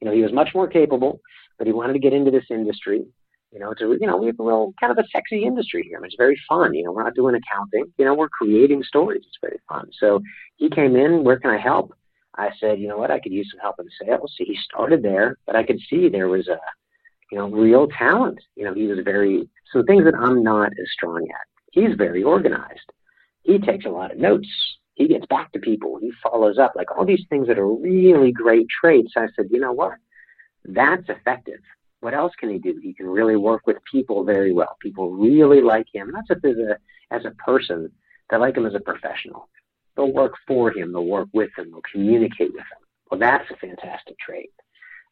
[0.04, 1.22] You know, he was much more capable,
[1.58, 3.06] but he wanted to get into this industry.
[3.54, 5.86] You know, it's a you know we have a real kind of a sexy industry
[5.88, 5.98] here.
[5.98, 6.74] I mean, it's very fun.
[6.74, 7.86] You know, we're not doing accounting.
[7.98, 9.22] You know, we're creating stories.
[9.26, 9.89] It's very fun.
[10.02, 10.22] So
[10.58, 11.24] he came in.
[11.24, 11.94] Where can I help?
[12.36, 14.34] I said, you know what, I could use some help in sales.
[14.38, 16.60] So he started there, but I could see there was a,
[17.32, 18.39] you know, real talent.
[18.58, 21.48] You know, he was very some things that I'm not as strong at.
[21.72, 22.92] He's very organized.
[23.44, 24.50] He takes a lot of notes.
[24.96, 25.98] He gets back to people.
[26.00, 26.74] He follows up.
[26.76, 29.14] Like all these things that are really great traits.
[29.18, 29.94] I said, you know what?
[30.66, 31.60] That's effective.
[32.02, 32.80] What else can he do?
[32.82, 34.78] He can really work with people very well.
[34.82, 36.78] People really like him, not just as a
[37.12, 37.92] as a person,
[38.30, 39.50] they like him as a professional.
[39.96, 40.92] They'll work for him.
[40.92, 41.72] They'll work with him.
[41.72, 42.88] They'll communicate with him.
[43.10, 44.50] Well, that's a fantastic trait.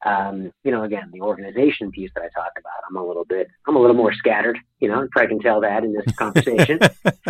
[0.03, 3.47] Um, you know, again, the organization piece that I talked about, I'm a little bit,
[3.67, 4.57] I'm a little more scattered.
[4.79, 6.79] You know, if I can tell that in this conversation.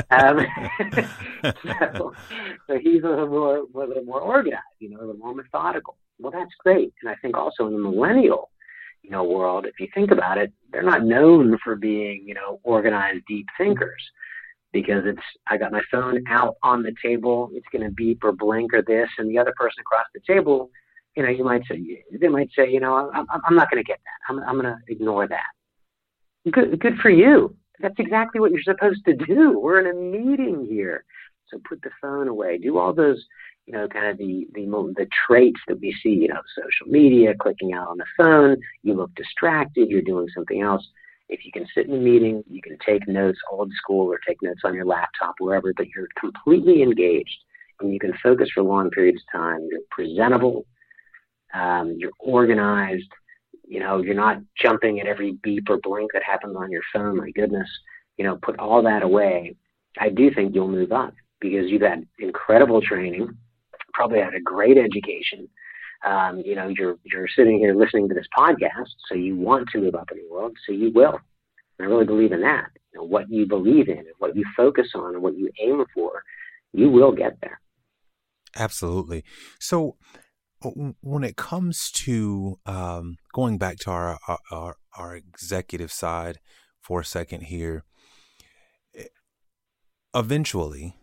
[0.09, 0.39] um,
[1.97, 2.13] so,
[2.67, 4.63] so he's a little more, a little more organized.
[4.79, 5.97] You know, a little more methodical.
[6.19, 6.93] Well, that's great.
[7.01, 8.51] And I think also in the millennial,
[9.01, 12.59] you know, world, if you think about it, they're not known for being, you know,
[12.63, 14.01] organized, deep thinkers
[14.71, 18.31] because it's I got my phone out on the table, it's going to beep or
[18.31, 20.69] blink or this, and the other person across the table,
[21.15, 23.87] you know, you might say they might say, you know, I'm, I'm not going to
[23.87, 24.31] get that.
[24.33, 26.51] I'm, I'm going to ignore that.
[26.51, 27.55] Good, good for you.
[27.79, 29.59] That's exactly what you're supposed to do.
[29.59, 31.03] We're in a meeting here,
[31.49, 32.57] so put the phone away.
[32.57, 33.23] Do all those,
[33.65, 37.33] you know, kind of the the the traits that we see, you know, social media,
[37.39, 38.57] clicking out on the phone.
[38.83, 39.89] You look distracted.
[39.89, 40.87] You're doing something else
[41.31, 44.41] if you can sit in a meeting, you can take notes old school or take
[44.43, 47.37] notes on your laptop, wherever, but you're completely engaged
[47.79, 49.67] and you can focus for long periods of time.
[49.71, 50.65] You're presentable,
[51.53, 53.09] um, you're organized,
[53.67, 57.17] you know, you're not jumping at every beep or blink that happens on your phone.
[57.17, 57.67] My goodness,
[58.17, 59.55] you know, put all that away.
[59.99, 63.29] I do think you'll move up because you've had incredible training,
[63.93, 65.47] probably had a great education,
[66.03, 69.79] um, you know, you're you're sitting here listening to this podcast, so you want to
[69.79, 71.19] move up in the world, so you will.
[71.77, 72.69] And I really believe in that.
[72.91, 75.83] You know, what you believe in, and what you focus on, and what you aim
[75.93, 76.23] for,
[76.73, 77.59] you will get there.
[78.55, 79.23] Absolutely.
[79.59, 79.95] So,
[80.63, 84.19] when it comes to um, going back to our,
[84.51, 86.39] our our executive side
[86.79, 87.83] for a second here,
[90.13, 90.95] eventually,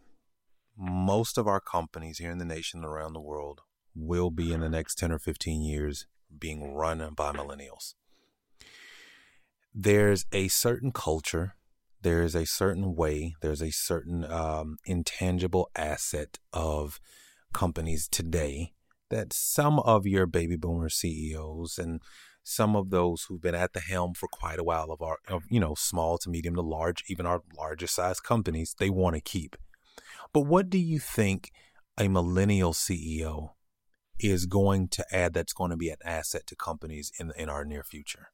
[0.77, 3.63] most of our companies here in the nation and around the world
[3.95, 6.07] will be in the next 10 or 15 years
[6.39, 7.95] being run by millennials.
[9.75, 11.57] There's a certain culture,
[12.03, 17.01] there's a certain way, there's a certain um, intangible asset of
[17.53, 18.75] companies today
[19.11, 22.01] that some of your baby boomer CEOs and
[22.43, 25.43] some of those who've been at the helm for quite a while of our of
[25.51, 29.21] you know small to medium to large even our larger size companies they want to
[29.21, 29.57] keep
[30.33, 31.51] but what do you think
[31.99, 33.51] a millennial CEO
[34.21, 37.65] is going to add that's going to be an asset to companies in in our
[37.65, 38.31] near future?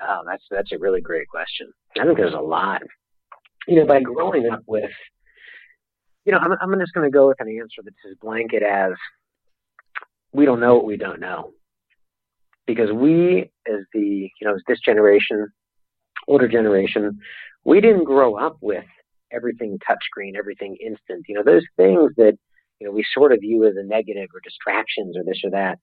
[0.00, 1.72] Oh, that's that's a really great question.
[2.00, 2.82] I think there's a lot.
[3.66, 4.90] You know, by growing up with,
[6.28, 8.92] you know, I'm I'm just going to go with an answer that's as blanket as
[10.30, 11.52] we don't know what we don't know,
[12.66, 15.48] because we, as the you know, as this generation,
[16.26, 17.18] older generation,
[17.64, 18.84] we didn't grow up with
[19.32, 21.24] everything touchscreen, everything instant.
[21.28, 22.36] You know, those things that
[22.78, 25.78] you know, we sort of view as a negative or distractions or this or that.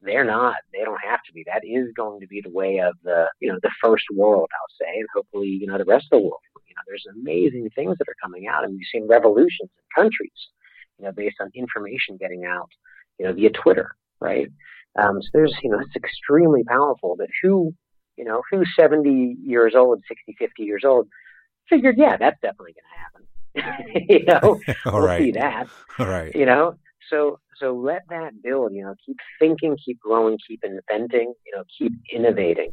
[0.00, 0.54] They're not.
[0.72, 1.44] They don't have to be.
[1.46, 4.86] That is going to be the way of the, you know, the first world, I'll
[4.86, 6.40] say, and hopefully, you know, the rest of the world.
[6.72, 10.30] You know, there's amazing things that are coming out, and we've seen revolutions in countries,
[10.98, 12.70] you know, based on information getting out,
[13.18, 14.48] you know, via Twitter, right?
[14.98, 17.16] Um, so there's, you know, it's extremely powerful.
[17.16, 17.74] But who,
[18.16, 21.08] you know, who's 70 years old, 60, 50 years old,
[21.68, 23.26] figured, yeah, that's definitely going to happen
[24.08, 25.22] you know, All we'll right.
[25.22, 25.68] see that.
[25.98, 26.34] All right.
[26.34, 26.76] You know,
[27.10, 28.72] so so let that build.
[28.72, 31.34] You know, keep thinking, keep growing, keep inventing.
[31.46, 32.72] You know, keep innovating.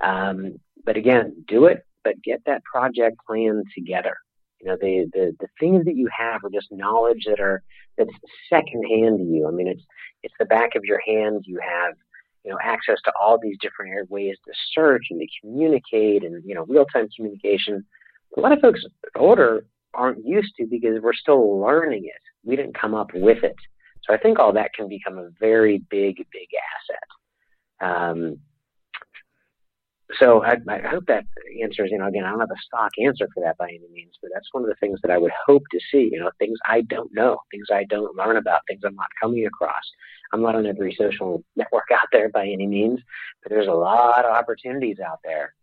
[0.00, 4.16] Um, but again, do it, but get that project plan together.
[4.60, 7.62] You know, the, the the things that you have are just knowledge that are
[7.98, 8.10] that's
[8.48, 9.48] secondhand to you.
[9.48, 9.82] I mean, it's
[10.22, 11.42] it's the back of your hand.
[11.46, 11.94] You have
[12.44, 16.54] you know access to all these different ways to search and to communicate and you
[16.54, 17.84] know real time communication.
[18.36, 18.84] A lot of folks
[19.16, 22.22] older aren't used to because we're still learning it.
[22.44, 23.56] We didn't come up with it.
[24.04, 27.88] So I think all that can become a very big, big asset.
[27.90, 28.38] Um,
[30.18, 31.24] so I, I hope that
[31.62, 34.12] answers, you know, again, I don't have a stock answer for that by any means,
[34.20, 36.58] but that's one of the things that I would hope to see, you know, things
[36.66, 39.82] I don't know, things I don't learn about, things I'm not coming across.
[40.32, 43.00] I'm not on every social network out there by any means,
[43.42, 45.54] but there's a lot of opportunities out there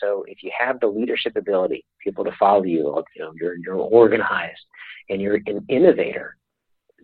[0.00, 3.76] so if you have the leadership ability, people to follow you, you know, you're you're
[3.76, 4.60] organized
[5.08, 6.36] and you're an innovator,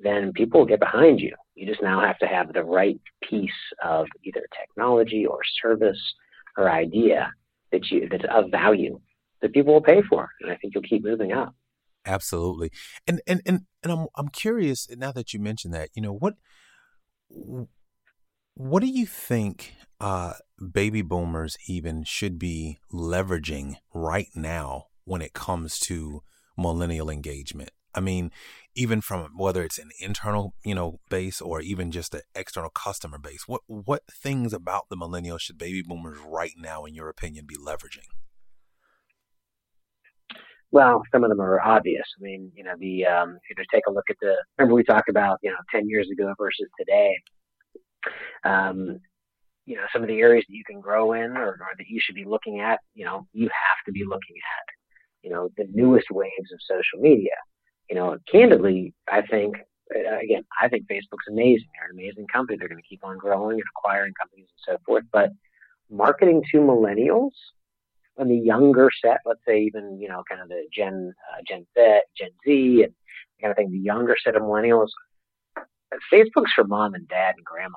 [0.03, 1.35] then people will get behind you.
[1.55, 3.51] You just now have to have the right piece
[3.83, 6.01] of either technology or service
[6.57, 7.33] or idea
[7.71, 9.01] that you that's of value
[9.41, 11.55] that people will pay for, and I think you'll keep moving up.
[12.05, 12.71] Absolutely,
[13.07, 15.91] and and and and I'm I'm curious now that you mentioned that.
[15.95, 16.35] You know what
[18.55, 20.35] what do you think uh,
[20.73, 26.23] baby boomers even should be leveraging right now when it comes to
[26.57, 27.71] millennial engagement?
[27.95, 28.31] I mean,
[28.75, 33.19] even from whether it's an internal, you know, base or even just an external customer
[33.19, 37.45] base, what what things about the millennials should baby boomers right now, in your opinion,
[37.47, 38.09] be leveraging?
[40.71, 42.07] Well, some of them are obvious.
[42.19, 44.75] I mean, you know, the um, if you just take a look at the remember
[44.75, 47.15] we talked about you know ten years ago versus today.
[48.45, 49.01] Um,
[49.65, 52.01] you know, some of the areas that you can grow in or, or that you
[52.03, 52.81] should be looking at.
[52.95, 54.67] You know, you have to be looking at.
[55.23, 57.31] You know, the newest waves of social media
[57.93, 59.57] you know, candidly, I think
[59.95, 61.67] uh, again, I think Facebook's amazing.
[61.75, 62.57] They're an amazing company.
[62.57, 65.05] They're going to keep on growing and acquiring companies and so forth.
[65.13, 65.29] But
[65.91, 67.33] marketing to millennials
[68.17, 71.67] and the younger set, let's say even you know, kind of the Gen uh, Gen
[71.77, 72.95] Z, Gen Z, and
[73.43, 74.89] kind of thing, the younger set of millennials.
[76.11, 77.77] Facebook's for mom and dad and grandma.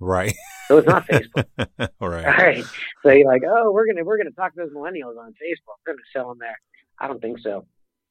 [0.00, 0.34] Right.
[0.66, 1.46] So it's not Facebook.
[1.68, 1.92] right.
[2.00, 2.64] All right.
[3.04, 5.78] So you're like, oh, we're gonna we're gonna talk to those millennials on Facebook.
[5.86, 6.58] We're gonna sell them there.
[6.98, 7.64] I don't think so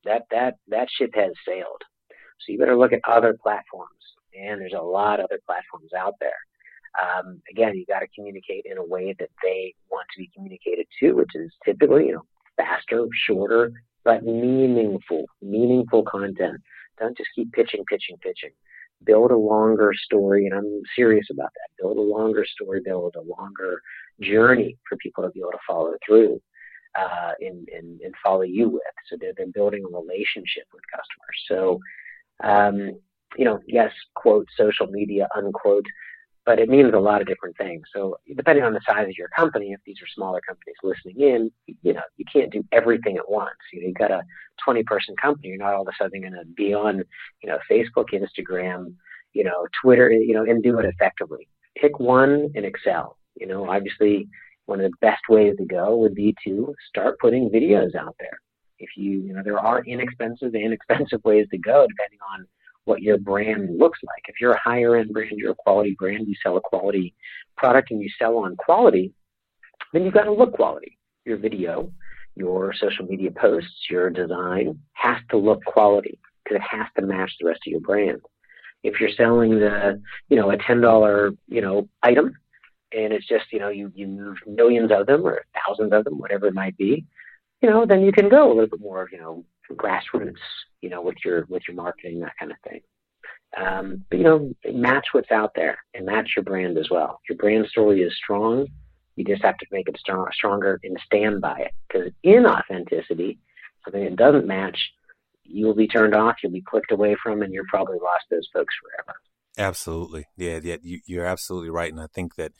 [0.05, 1.81] that that that ship has sailed.
[2.39, 3.89] So you better look at other platforms,
[4.33, 6.31] and there's a lot of other platforms out there.
[6.99, 10.87] Um, again, you got to communicate in a way that they want to be communicated
[10.99, 12.25] to, which is typically you know
[12.57, 13.71] faster, shorter,
[14.03, 16.59] but meaningful, meaningful content.
[16.99, 18.51] Don't just keep pitching, pitching, pitching.
[19.03, 21.81] Build a longer story, and I'm serious about that.
[21.81, 23.81] Build a longer story, build a longer
[24.21, 26.39] journey for people to be able to follow through
[26.95, 28.81] uh, and, and, and follow you with.
[29.09, 31.37] So they're, they're building a relationship with customers.
[31.47, 31.79] So,
[32.43, 32.99] um,
[33.37, 35.85] you know, yes, quote, social media, unquote,
[36.45, 37.83] but it means a lot of different things.
[37.93, 41.51] So depending on the size of your company, if these are smaller companies listening in,
[41.83, 43.51] you know, you can't do everything at once.
[43.71, 44.23] You know, you've got a
[44.65, 45.49] 20 person company.
[45.49, 47.03] You're not all of a sudden going to be on,
[47.43, 48.95] you know, Facebook, Instagram,
[49.33, 51.47] you know, Twitter, you know, and do it effectively.
[51.75, 53.17] Pick one and excel.
[53.35, 54.27] You know, obviously
[54.71, 58.39] one of the best ways to go would be to start putting videos out there.
[58.79, 62.47] If you, you know, there are inexpensive and expensive ways to go depending on
[62.85, 64.23] what your brand looks like.
[64.29, 67.13] If you're a higher end brand, you're a quality brand, you sell a quality
[67.57, 69.11] product and you sell on quality,
[69.91, 70.97] then you've got to look quality.
[71.25, 71.91] Your video,
[72.35, 77.31] your social media posts, your design has to look quality because it has to match
[77.41, 78.21] the rest of your brand.
[78.83, 82.33] If you're selling the, you know, a ten dollar, you know, item,
[82.93, 86.17] and it's just you know you you move millions of them or thousands of them,
[86.17, 87.05] whatever it might be,
[87.61, 90.33] you know, then you can go a little bit more, you know, grassroots,
[90.81, 92.81] you know, with your with your marketing that kind of thing.
[93.57, 97.19] Um, but you know, match what's out there and match your brand as well.
[97.29, 98.67] Your brand story is strong.
[99.15, 101.71] You just have to make it strong, stronger and stand by it.
[101.87, 103.37] Because inauthenticity,
[103.83, 104.77] something that doesn't match,
[105.43, 106.37] you will be turned off.
[106.41, 109.19] You'll be clicked away from, and you're probably lost those folks forever.
[109.57, 110.25] Absolutely.
[110.37, 111.91] Yeah, yeah, you, are absolutely right.
[111.91, 112.53] And I think that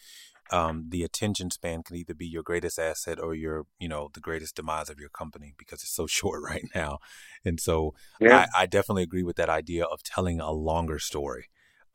[0.51, 4.19] um, the attention span can either be your greatest asset or your, you know, the
[4.19, 6.99] greatest demise of your company because it's so short right now.
[7.45, 8.47] And so yeah.
[8.53, 11.45] I, I, definitely agree with that idea of telling a longer story,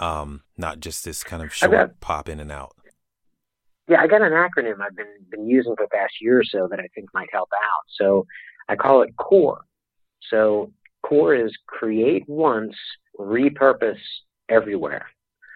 [0.00, 2.72] um, not just this kind of short got, pop in and out.
[3.88, 6.66] Yeah, I got an acronym I've been been using for the past year or so
[6.70, 7.84] that I think might help out.
[7.96, 8.26] So
[8.68, 9.60] I call it CORE.
[10.28, 10.72] So
[11.04, 12.74] CORE is create once,
[13.16, 14.00] repurpose,
[14.48, 15.06] everywhere.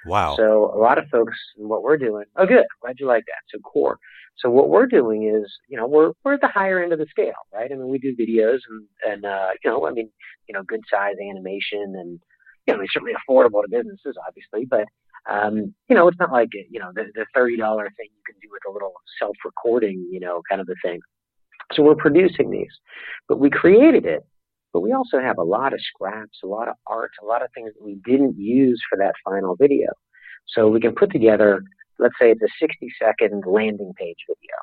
[0.07, 0.35] Wow.
[0.37, 2.65] So a lot of folks, what we're doing, oh, good.
[2.81, 3.43] Glad you like that.
[3.53, 3.99] So core.
[4.39, 7.07] So what we're doing is, you know, we're, we're at the higher end of the
[7.11, 7.71] scale, right?
[7.71, 10.11] I mean, we do videos and, and, uh, you know, I mean,
[10.49, 12.21] you know, good size animation and,
[12.67, 14.87] you know, it's certainly affordable to businesses, obviously, but,
[15.31, 18.49] um, you know, it's not like, you know, the, the $30 thing you can do
[18.51, 21.01] with a little self recording, you know, kind of a thing.
[21.75, 22.73] So we're producing these,
[23.29, 24.25] but we created it
[24.73, 27.49] but we also have a lot of scraps, a lot of art, a lot of
[27.55, 29.89] things that we didn't use for that final video.
[30.49, 31.63] So we can put together,
[31.99, 34.57] let's say it's a 60 second landing page video.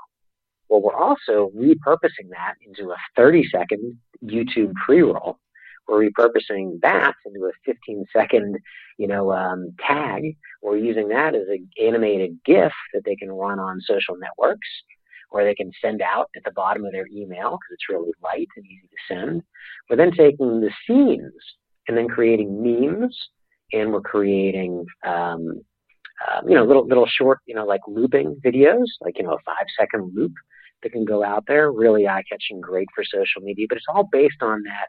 [0.69, 5.39] Well, we're also repurposing that into a 30 second YouTube pre-roll.
[5.87, 8.57] We're repurposing that into a 15 second,
[8.97, 10.35] you know, um, tag.
[10.61, 14.67] We're using that as an animated GIF that they can run on social networks
[15.29, 18.47] or they can send out at the bottom of their email because it's really light
[18.55, 19.43] and easy to send.
[19.89, 21.33] We're then taking the scenes
[21.87, 23.17] and then creating memes,
[23.73, 25.61] and we're creating, um,
[26.27, 29.39] uh, you know, little little short, you know, like looping videos, like you know, a
[29.45, 30.33] five second loop
[30.83, 33.65] that can go out there, really eye catching, great for social media.
[33.67, 34.87] But it's all based on that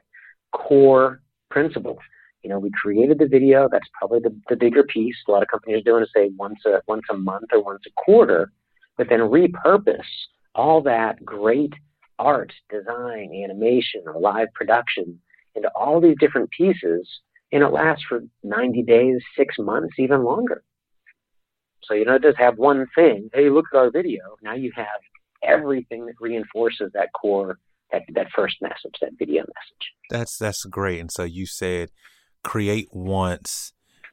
[0.52, 1.20] core
[1.50, 1.98] principle.
[2.42, 3.68] You know, we created the video.
[3.70, 5.16] That's probably the, the bigger piece.
[5.26, 7.82] A lot of companies are doing is say once a once a month or once
[7.86, 8.52] a quarter,
[8.98, 10.02] but then repurpose
[10.54, 11.72] all that great
[12.18, 15.20] art, design, animation, or live production
[15.54, 17.08] into all these different pieces,
[17.52, 20.62] and it lasts for 90 days, six months, even longer.
[21.84, 23.30] So you don't just have one thing.
[23.32, 24.20] Hey, look at our video.
[24.42, 24.86] Now you have
[25.42, 27.58] everything that reinforces that core,
[27.92, 29.92] that that first message, that video message.
[30.10, 31.00] That's that's great.
[31.00, 31.90] And so you said
[32.44, 33.72] create once,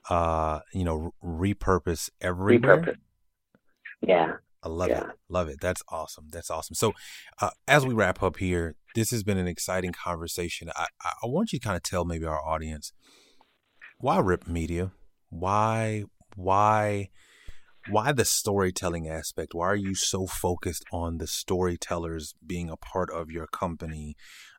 [0.09, 2.77] uh, you know, repurpose everywhere.
[2.77, 2.97] Repurpose.
[4.01, 4.33] Yeah.
[4.65, 5.01] I love yeah.
[5.01, 5.15] it.
[5.29, 5.61] Love it.
[5.61, 6.25] That's awesome.
[6.31, 6.73] That's awesome.
[6.73, 6.93] So,
[7.39, 10.69] uh, as we wrap up here, this has been an exciting conversation.
[10.75, 12.91] I, I want you to kind of tell maybe our audience
[13.99, 14.91] why Rip Media,
[15.29, 16.03] why
[16.35, 17.09] why
[17.89, 19.53] why the storytelling aspect?
[19.53, 24.15] Why are you so focused on the storytellers being a part of your company?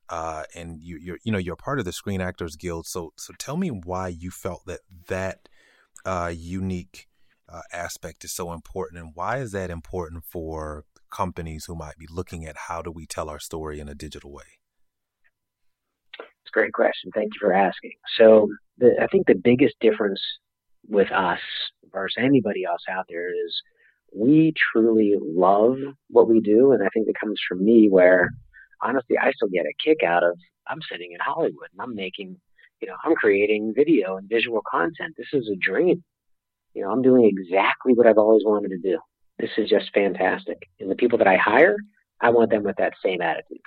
[0.08, 2.86] Uh, and you, you're you know you're part of the Screen Actors Guild.
[2.86, 5.48] So so tell me why you felt that that
[6.04, 7.05] uh, unique
[7.48, 12.06] uh, aspect is so important, and why is that important for companies who might be
[12.10, 14.58] looking at how do we tell our story in a digital way?
[16.18, 17.10] It's a great question.
[17.14, 17.92] Thank you for asking.
[18.18, 20.20] So the, I think the biggest difference
[20.88, 21.40] with us
[21.92, 23.62] versus anybody else out there is
[24.14, 25.76] we truly love
[26.08, 28.30] what we do, and I think it comes from me where
[28.82, 30.38] honestly I still get a kick out of
[30.68, 32.36] I'm sitting in Hollywood and I'm making
[32.80, 35.14] you know I'm creating video and visual content.
[35.16, 36.02] This is a dream.
[36.76, 38.98] You know, I'm doing exactly what I've always wanted to do.
[39.38, 40.68] This is just fantastic.
[40.78, 41.76] And the people that I hire,
[42.20, 43.62] I want them with that same attitude.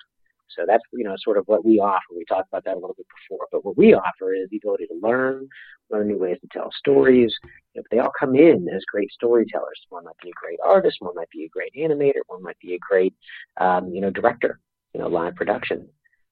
[0.56, 2.14] So that's you know sort of what we offer.
[2.16, 4.88] We talked about that a little bit before, but what we offer is the ability
[4.88, 5.48] to learn,
[5.90, 7.36] learn new ways to tell stories.
[7.74, 9.80] You know, they all come in as great storytellers.
[9.90, 12.76] One might be a great artist, one might be a great animator, one might be
[12.76, 13.16] a great
[13.60, 14.60] um, you know director,
[14.94, 15.88] you know live production.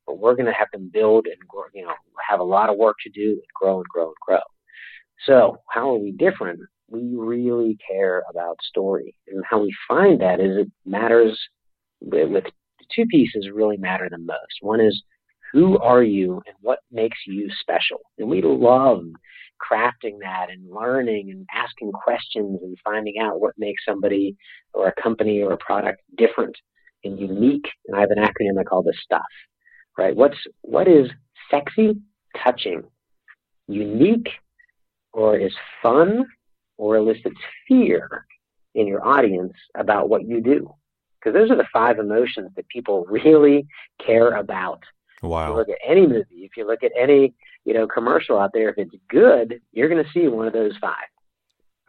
[0.05, 1.93] But we're going to have them build and grow, you know
[2.27, 4.39] have a lot of work to do and grow and grow and grow.
[5.25, 6.59] So how are we different?
[6.89, 11.37] We really care about story, and how we find that is it matters
[11.99, 12.45] with,
[12.95, 14.61] two pieces really matter the most.
[14.61, 15.03] One is
[15.51, 17.99] who are you and what makes you special?
[18.17, 19.01] And we love
[19.61, 24.37] crafting that and learning and asking questions and finding out what makes somebody
[24.73, 26.55] or a company or a product different
[27.03, 27.67] and unique.
[27.87, 29.21] And I have an acronym I call the stuff.
[29.97, 30.15] Right?
[30.15, 31.09] What's what is
[31.49, 31.95] sexy,
[32.41, 32.83] touching,
[33.67, 34.29] unique,
[35.17, 36.27] or is fun
[36.77, 38.25] or elicits fear
[38.75, 40.71] in your audience about what you do?
[41.19, 43.67] Because those are the five emotions that people really
[44.05, 44.83] care about.
[45.23, 45.41] Wow.
[45.41, 47.33] If you look at any movie, if you look at any,
[47.65, 50.77] you know, commercial out there, if it's good, you're going to see one of those
[50.79, 50.93] five.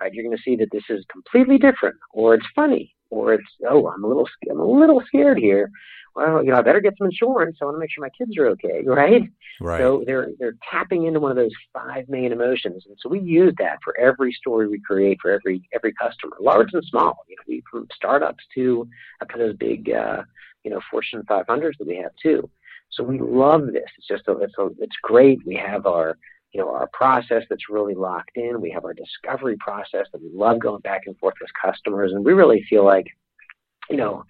[0.01, 0.15] Right?
[0.15, 3.89] You're going to see that this is completely different, or it's funny, or it's oh,
[3.89, 5.71] I'm a little, I'm a little scared here,
[6.19, 7.59] well, you know, I better get some insurance.
[7.63, 9.23] I want to make sure my kids are okay, right?
[9.61, 9.81] Right.
[9.81, 13.53] So they're they're tapping into one of those five main emotions, and so we use
[13.59, 17.25] that for every story we create for every every customer, large and small.
[17.29, 18.89] You know, we from startups to
[19.21, 20.23] up to those big, uh,
[20.63, 22.49] you know, Fortune 500s that we have too.
[22.91, 23.91] So we love this.
[23.99, 25.41] It's just a, it's a, it's great.
[25.45, 26.17] We have our
[26.53, 28.61] you know our process that's really locked in.
[28.61, 32.25] We have our discovery process that we love going back and forth with customers, and
[32.25, 33.09] we really feel like
[33.91, 34.25] you know,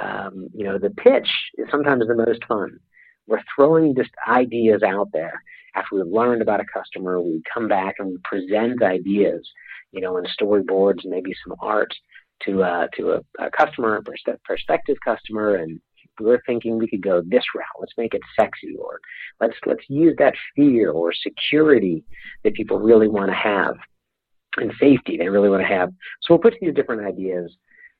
[0.00, 2.78] um, you know, the pitch is sometimes the most fun.
[3.26, 5.42] We're throwing just ideas out there.
[5.74, 9.48] After we've learned about a customer, we come back and we present ideas,
[9.92, 11.92] you know, in storyboards, maybe some art
[12.42, 15.80] to uh, to a, a customer, a prospective customer, and
[16.20, 17.66] we're thinking we could go this route.
[17.80, 19.00] Let's make it sexy, or
[19.40, 22.04] let's let's use that fear or security
[22.44, 23.74] that people really want to have,
[24.56, 25.90] and safety they really want to have.
[26.22, 27.56] So we'll put these different ideas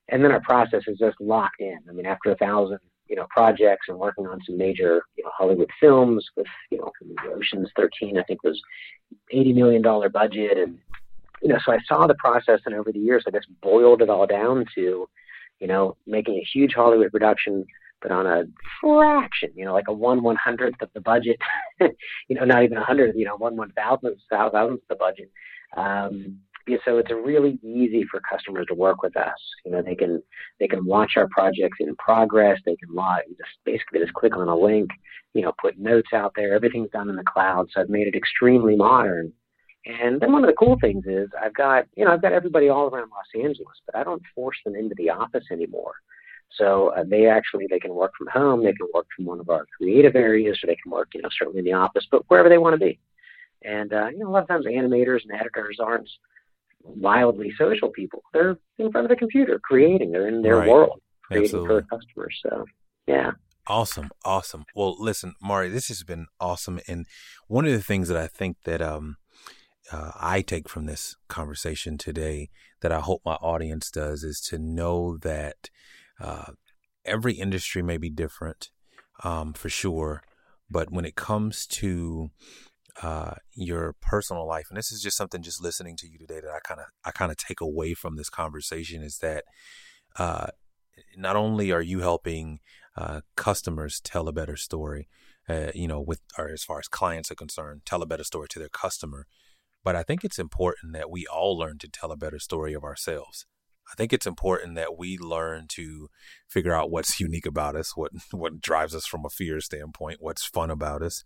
[0.08, 1.78] and then our process is just locked in.
[1.88, 2.78] I mean, after a thousand,
[3.08, 6.90] you know, projects and working on some major, you know, Hollywood films with, you know,
[7.34, 8.60] Ocean's 13, I think was
[9.30, 10.78] 80 million dollar budget, and
[11.42, 14.08] you know, so I saw the process, and over the years, I just boiled it
[14.08, 15.06] all down to,
[15.60, 17.66] you know, making a huge Hollywood production,
[18.00, 18.44] but on a
[18.80, 21.36] fraction, you know, like a one one hundredth of the budget,
[21.80, 25.30] you know, not even a hundred, you know, one one thousandth thousandth of the budget.
[25.76, 26.38] Um,
[26.84, 29.38] so it's really easy for customers to work with us.
[29.64, 30.22] You know, they can
[30.60, 32.60] they can watch our projects in progress.
[32.64, 34.90] They can just basically just click on a link.
[35.34, 36.54] You know, put notes out there.
[36.54, 37.68] Everything's done in the cloud.
[37.72, 39.32] So I've made it extremely modern.
[39.86, 42.68] And then one of the cool things is I've got you know I've got everybody
[42.68, 45.94] all around Los Angeles, but I don't force them into the office anymore.
[46.56, 48.64] So uh, they actually they can work from home.
[48.64, 51.28] They can work from one of our creative areas, or they can work you know
[51.38, 52.98] certainly in the office, but wherever they want to be.
[53.62, 56.08] And uh, you know a lot of times animators and editors aren't
[56.84, 58.22] wildly social people.
[58.32, 60.12] They're in front of the computer creating.
[60.12, 60.68] They're in their right.
[60.68, 61.80] world creating Absolutely.
[61.80, 62.40] for customers.
[62.42, 62.64] So
[63.06, 63.30] yeah.
[63.66, 64.66] Awesome, awesome.
[64.74, 67.06] Well, listen, Maury, this has been awesome, and
[67.48, 69.16] one of the things that I think that um,
[69.90, 72.50] uh, I take from this conversation today,
[72.82, 75.70] that I hope my audience does, is to know that
[76.20, 76.52] uh,
[77.06, 78.68] every industry may be different,
[79.22, 80.22] um, for sure,
[80.70, 82.30] but when it comes to
[83.02, 86.50] uh, your personal life, and this is just something just listening to you today that
[86.50, 89.44] I kind of I kind of take away from this conversation is that
[90.16, 90.48] uh,
[91.16, 92.60] not only are you helping
[92.96, 95.08] uh, customers tell a better story,
[95.48, 98.48] uh, you know, with or as far as clients are concerned, tell a better story
[98.48, 99.26] to their customer,
[99.82, 102.84] but I think it's important that we all learn to tell a better story of
[102.84, 103.46] ourselves.
[103.90, 106.08] I think it's important that we learn to
[106.48, 110.44] figure out what's unique about us, what what drives us from a fear standpoint, what's
[110.44, 111.24] fun about us,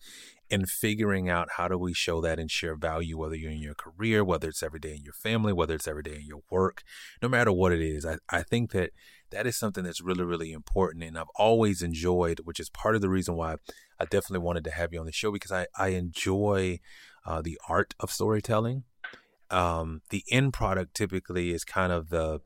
[0.51, 3.75] and figuring out how do we show that and share value, whether you're in your
[3.75, 6.83] career, whether it's every day in your family, whether it's every day in your work,
[7.23, 8.05] no matter what it is.
[8.05, 8.91] I, I think that
[9.31, 11.05] that is something that's really, really important.
[11.05, 13.57] And I've always enjoyed, which is part of the reason why
[14.01, 16.81] I definitely wanted to have you on the show because I, I enjoy
[17.27, 18.85] uh, the art of storytelling.
[19.51, 22.41] Um, the end product typically is kind of the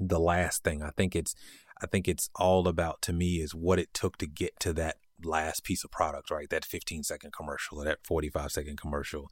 [0.00, 0.82] the last thing.
[0.82, 1.34] I think it's
[1.82, 4.96] I think it's all about to me is what it took to get to that
[5.22, 6.48] last piece of product, right?
[6.50, 9.28] That 15 second commercial or that 45 second commercial.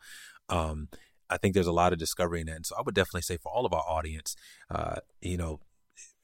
[0.48, 0.88] Um,
[1.30, 2.56] I think there's a lot of discovery in that.
[2.56, 4.34] And so I would definitely say for all of our audience,
[4.70, 5.60] uh, you know,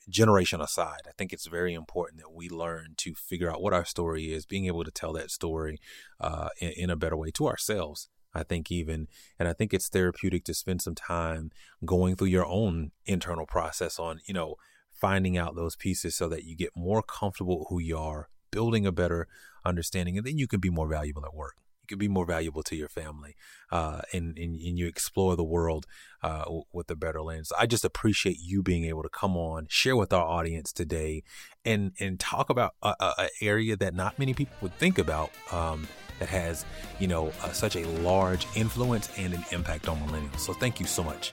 [0.09, 3.85] generation aside, I think it's very important that we learn to figure out what our
[3.85, 5.79] story is, being able to tell that story
[6.21, 9.09] uh, in, in a better way to ourselves I think even,
[9.39, 11.51] and I think it's therapeutic to spend some time
[11.85, 14.57] going through your own internal process on, you know,
[14.93, 18.93] finding out those pieces so that you get more comfortable who you are, building a
[18.93, 19.27] better
[19.65, 21.57] understanding, and then you can be more valuable at work.
[21.83, 23.37] You can be more valuable to your family,
[23.71, 25.85] uh, and, and, and you explore the world
[26.23, 27.53] uh, with a better lens.
[27.59, 31.25] I just appreciate you being able to come on, share with our audience today,
[31.63, 35.31] and and talk about an area that not many people would think about.
[35.53, 35.87] Um,
[36.19, 36.65] that has,
[36.99, 40.41] you know, uh, such a large influence and an impact on millennials.
[40.41, 41.33] So thank you so much.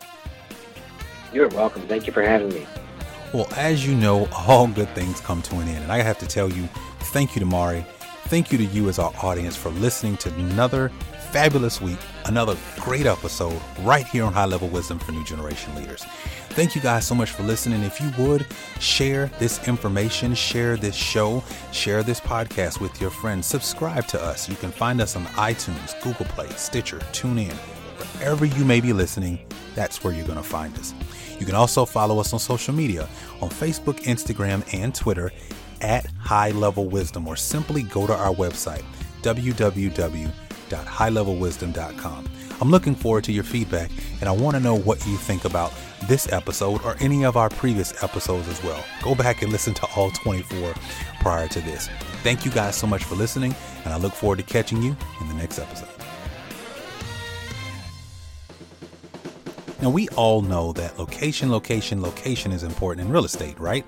[1.34, 1.84] You're welcome.
[1.84, 2.68] Thank you for having me.
[3.34, 5.84] Well, as you know, all good things come to an end.
[5.84, 6.68] And I have to tell you,
[7.14, 7.86] thank you to Maury.
[8.26, 10.92] Thank you to you as our audience for listening to another
[11.32, 16.04] fabulous week, another great episode right here on High Level Wisdom for New Generation Leaders.
[16.50, 17.84] Thank you guys so much for listening.
[17.84, 18.46] If you would
[18.80, 24.50] share this information, share this show, share this podcast with your friends, subscribe to us.
[24.50, 29.40] You can find us on iTunes, Google Play, Stitcher, TuneIn, wherever you may be listening.
[29.74, 30.94] That's where you're going to find us.
[31.40, 33.08] You can also follow us on social media
[33.42, 35.32] on Facebook, Instagram, and Twitter
[35.80, 38.84] at High Level Wisdom, or simply go to our website,
[40.72, 42.30] www.highlevelwisdom.com.
[42.60, 45.74] I'm looking forward to your feedback, and I want to know what you think about
[46.04, 48.84] this episode or any of our previous episodes as well.
[49.04, 50.74] Go back and listen to all 24
[51.22, 51.90] prior to this.
[52.24, 55.28] Thank you guys so much for listening, and I look forward to catching you in
[55.28, 56.01] the next episode.
[59.82, 63.84] Now, we all know that location, location, location is important in real estate, right?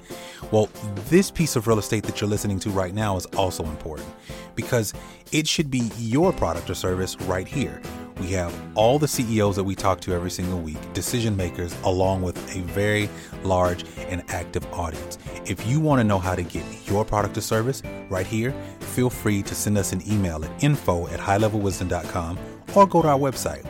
[0.51, 0.67] Well,
[1.07, 4.09] this piece of real estate that you're listening to right now is also important
[4.55, 4.91] because
[5.31, 7.79] it should be your product or service right here.
[8.19, 12.23] We have all the CEOs that we talk to every single week, decision makers, along
[12.23, 13.07] with a very
[13.43, 15.19] large and active audience.
[15.45, 19.11] If you want to know how to get your product or service right here, feel
[19.11, 22.39] free to send us an email at info at highlevelwisdom.com
[22.75, 23.63] or go to our website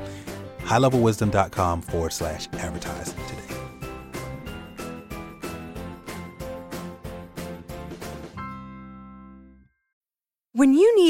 [0.64, 3.14] highlevelwisdom.com forward slash advertise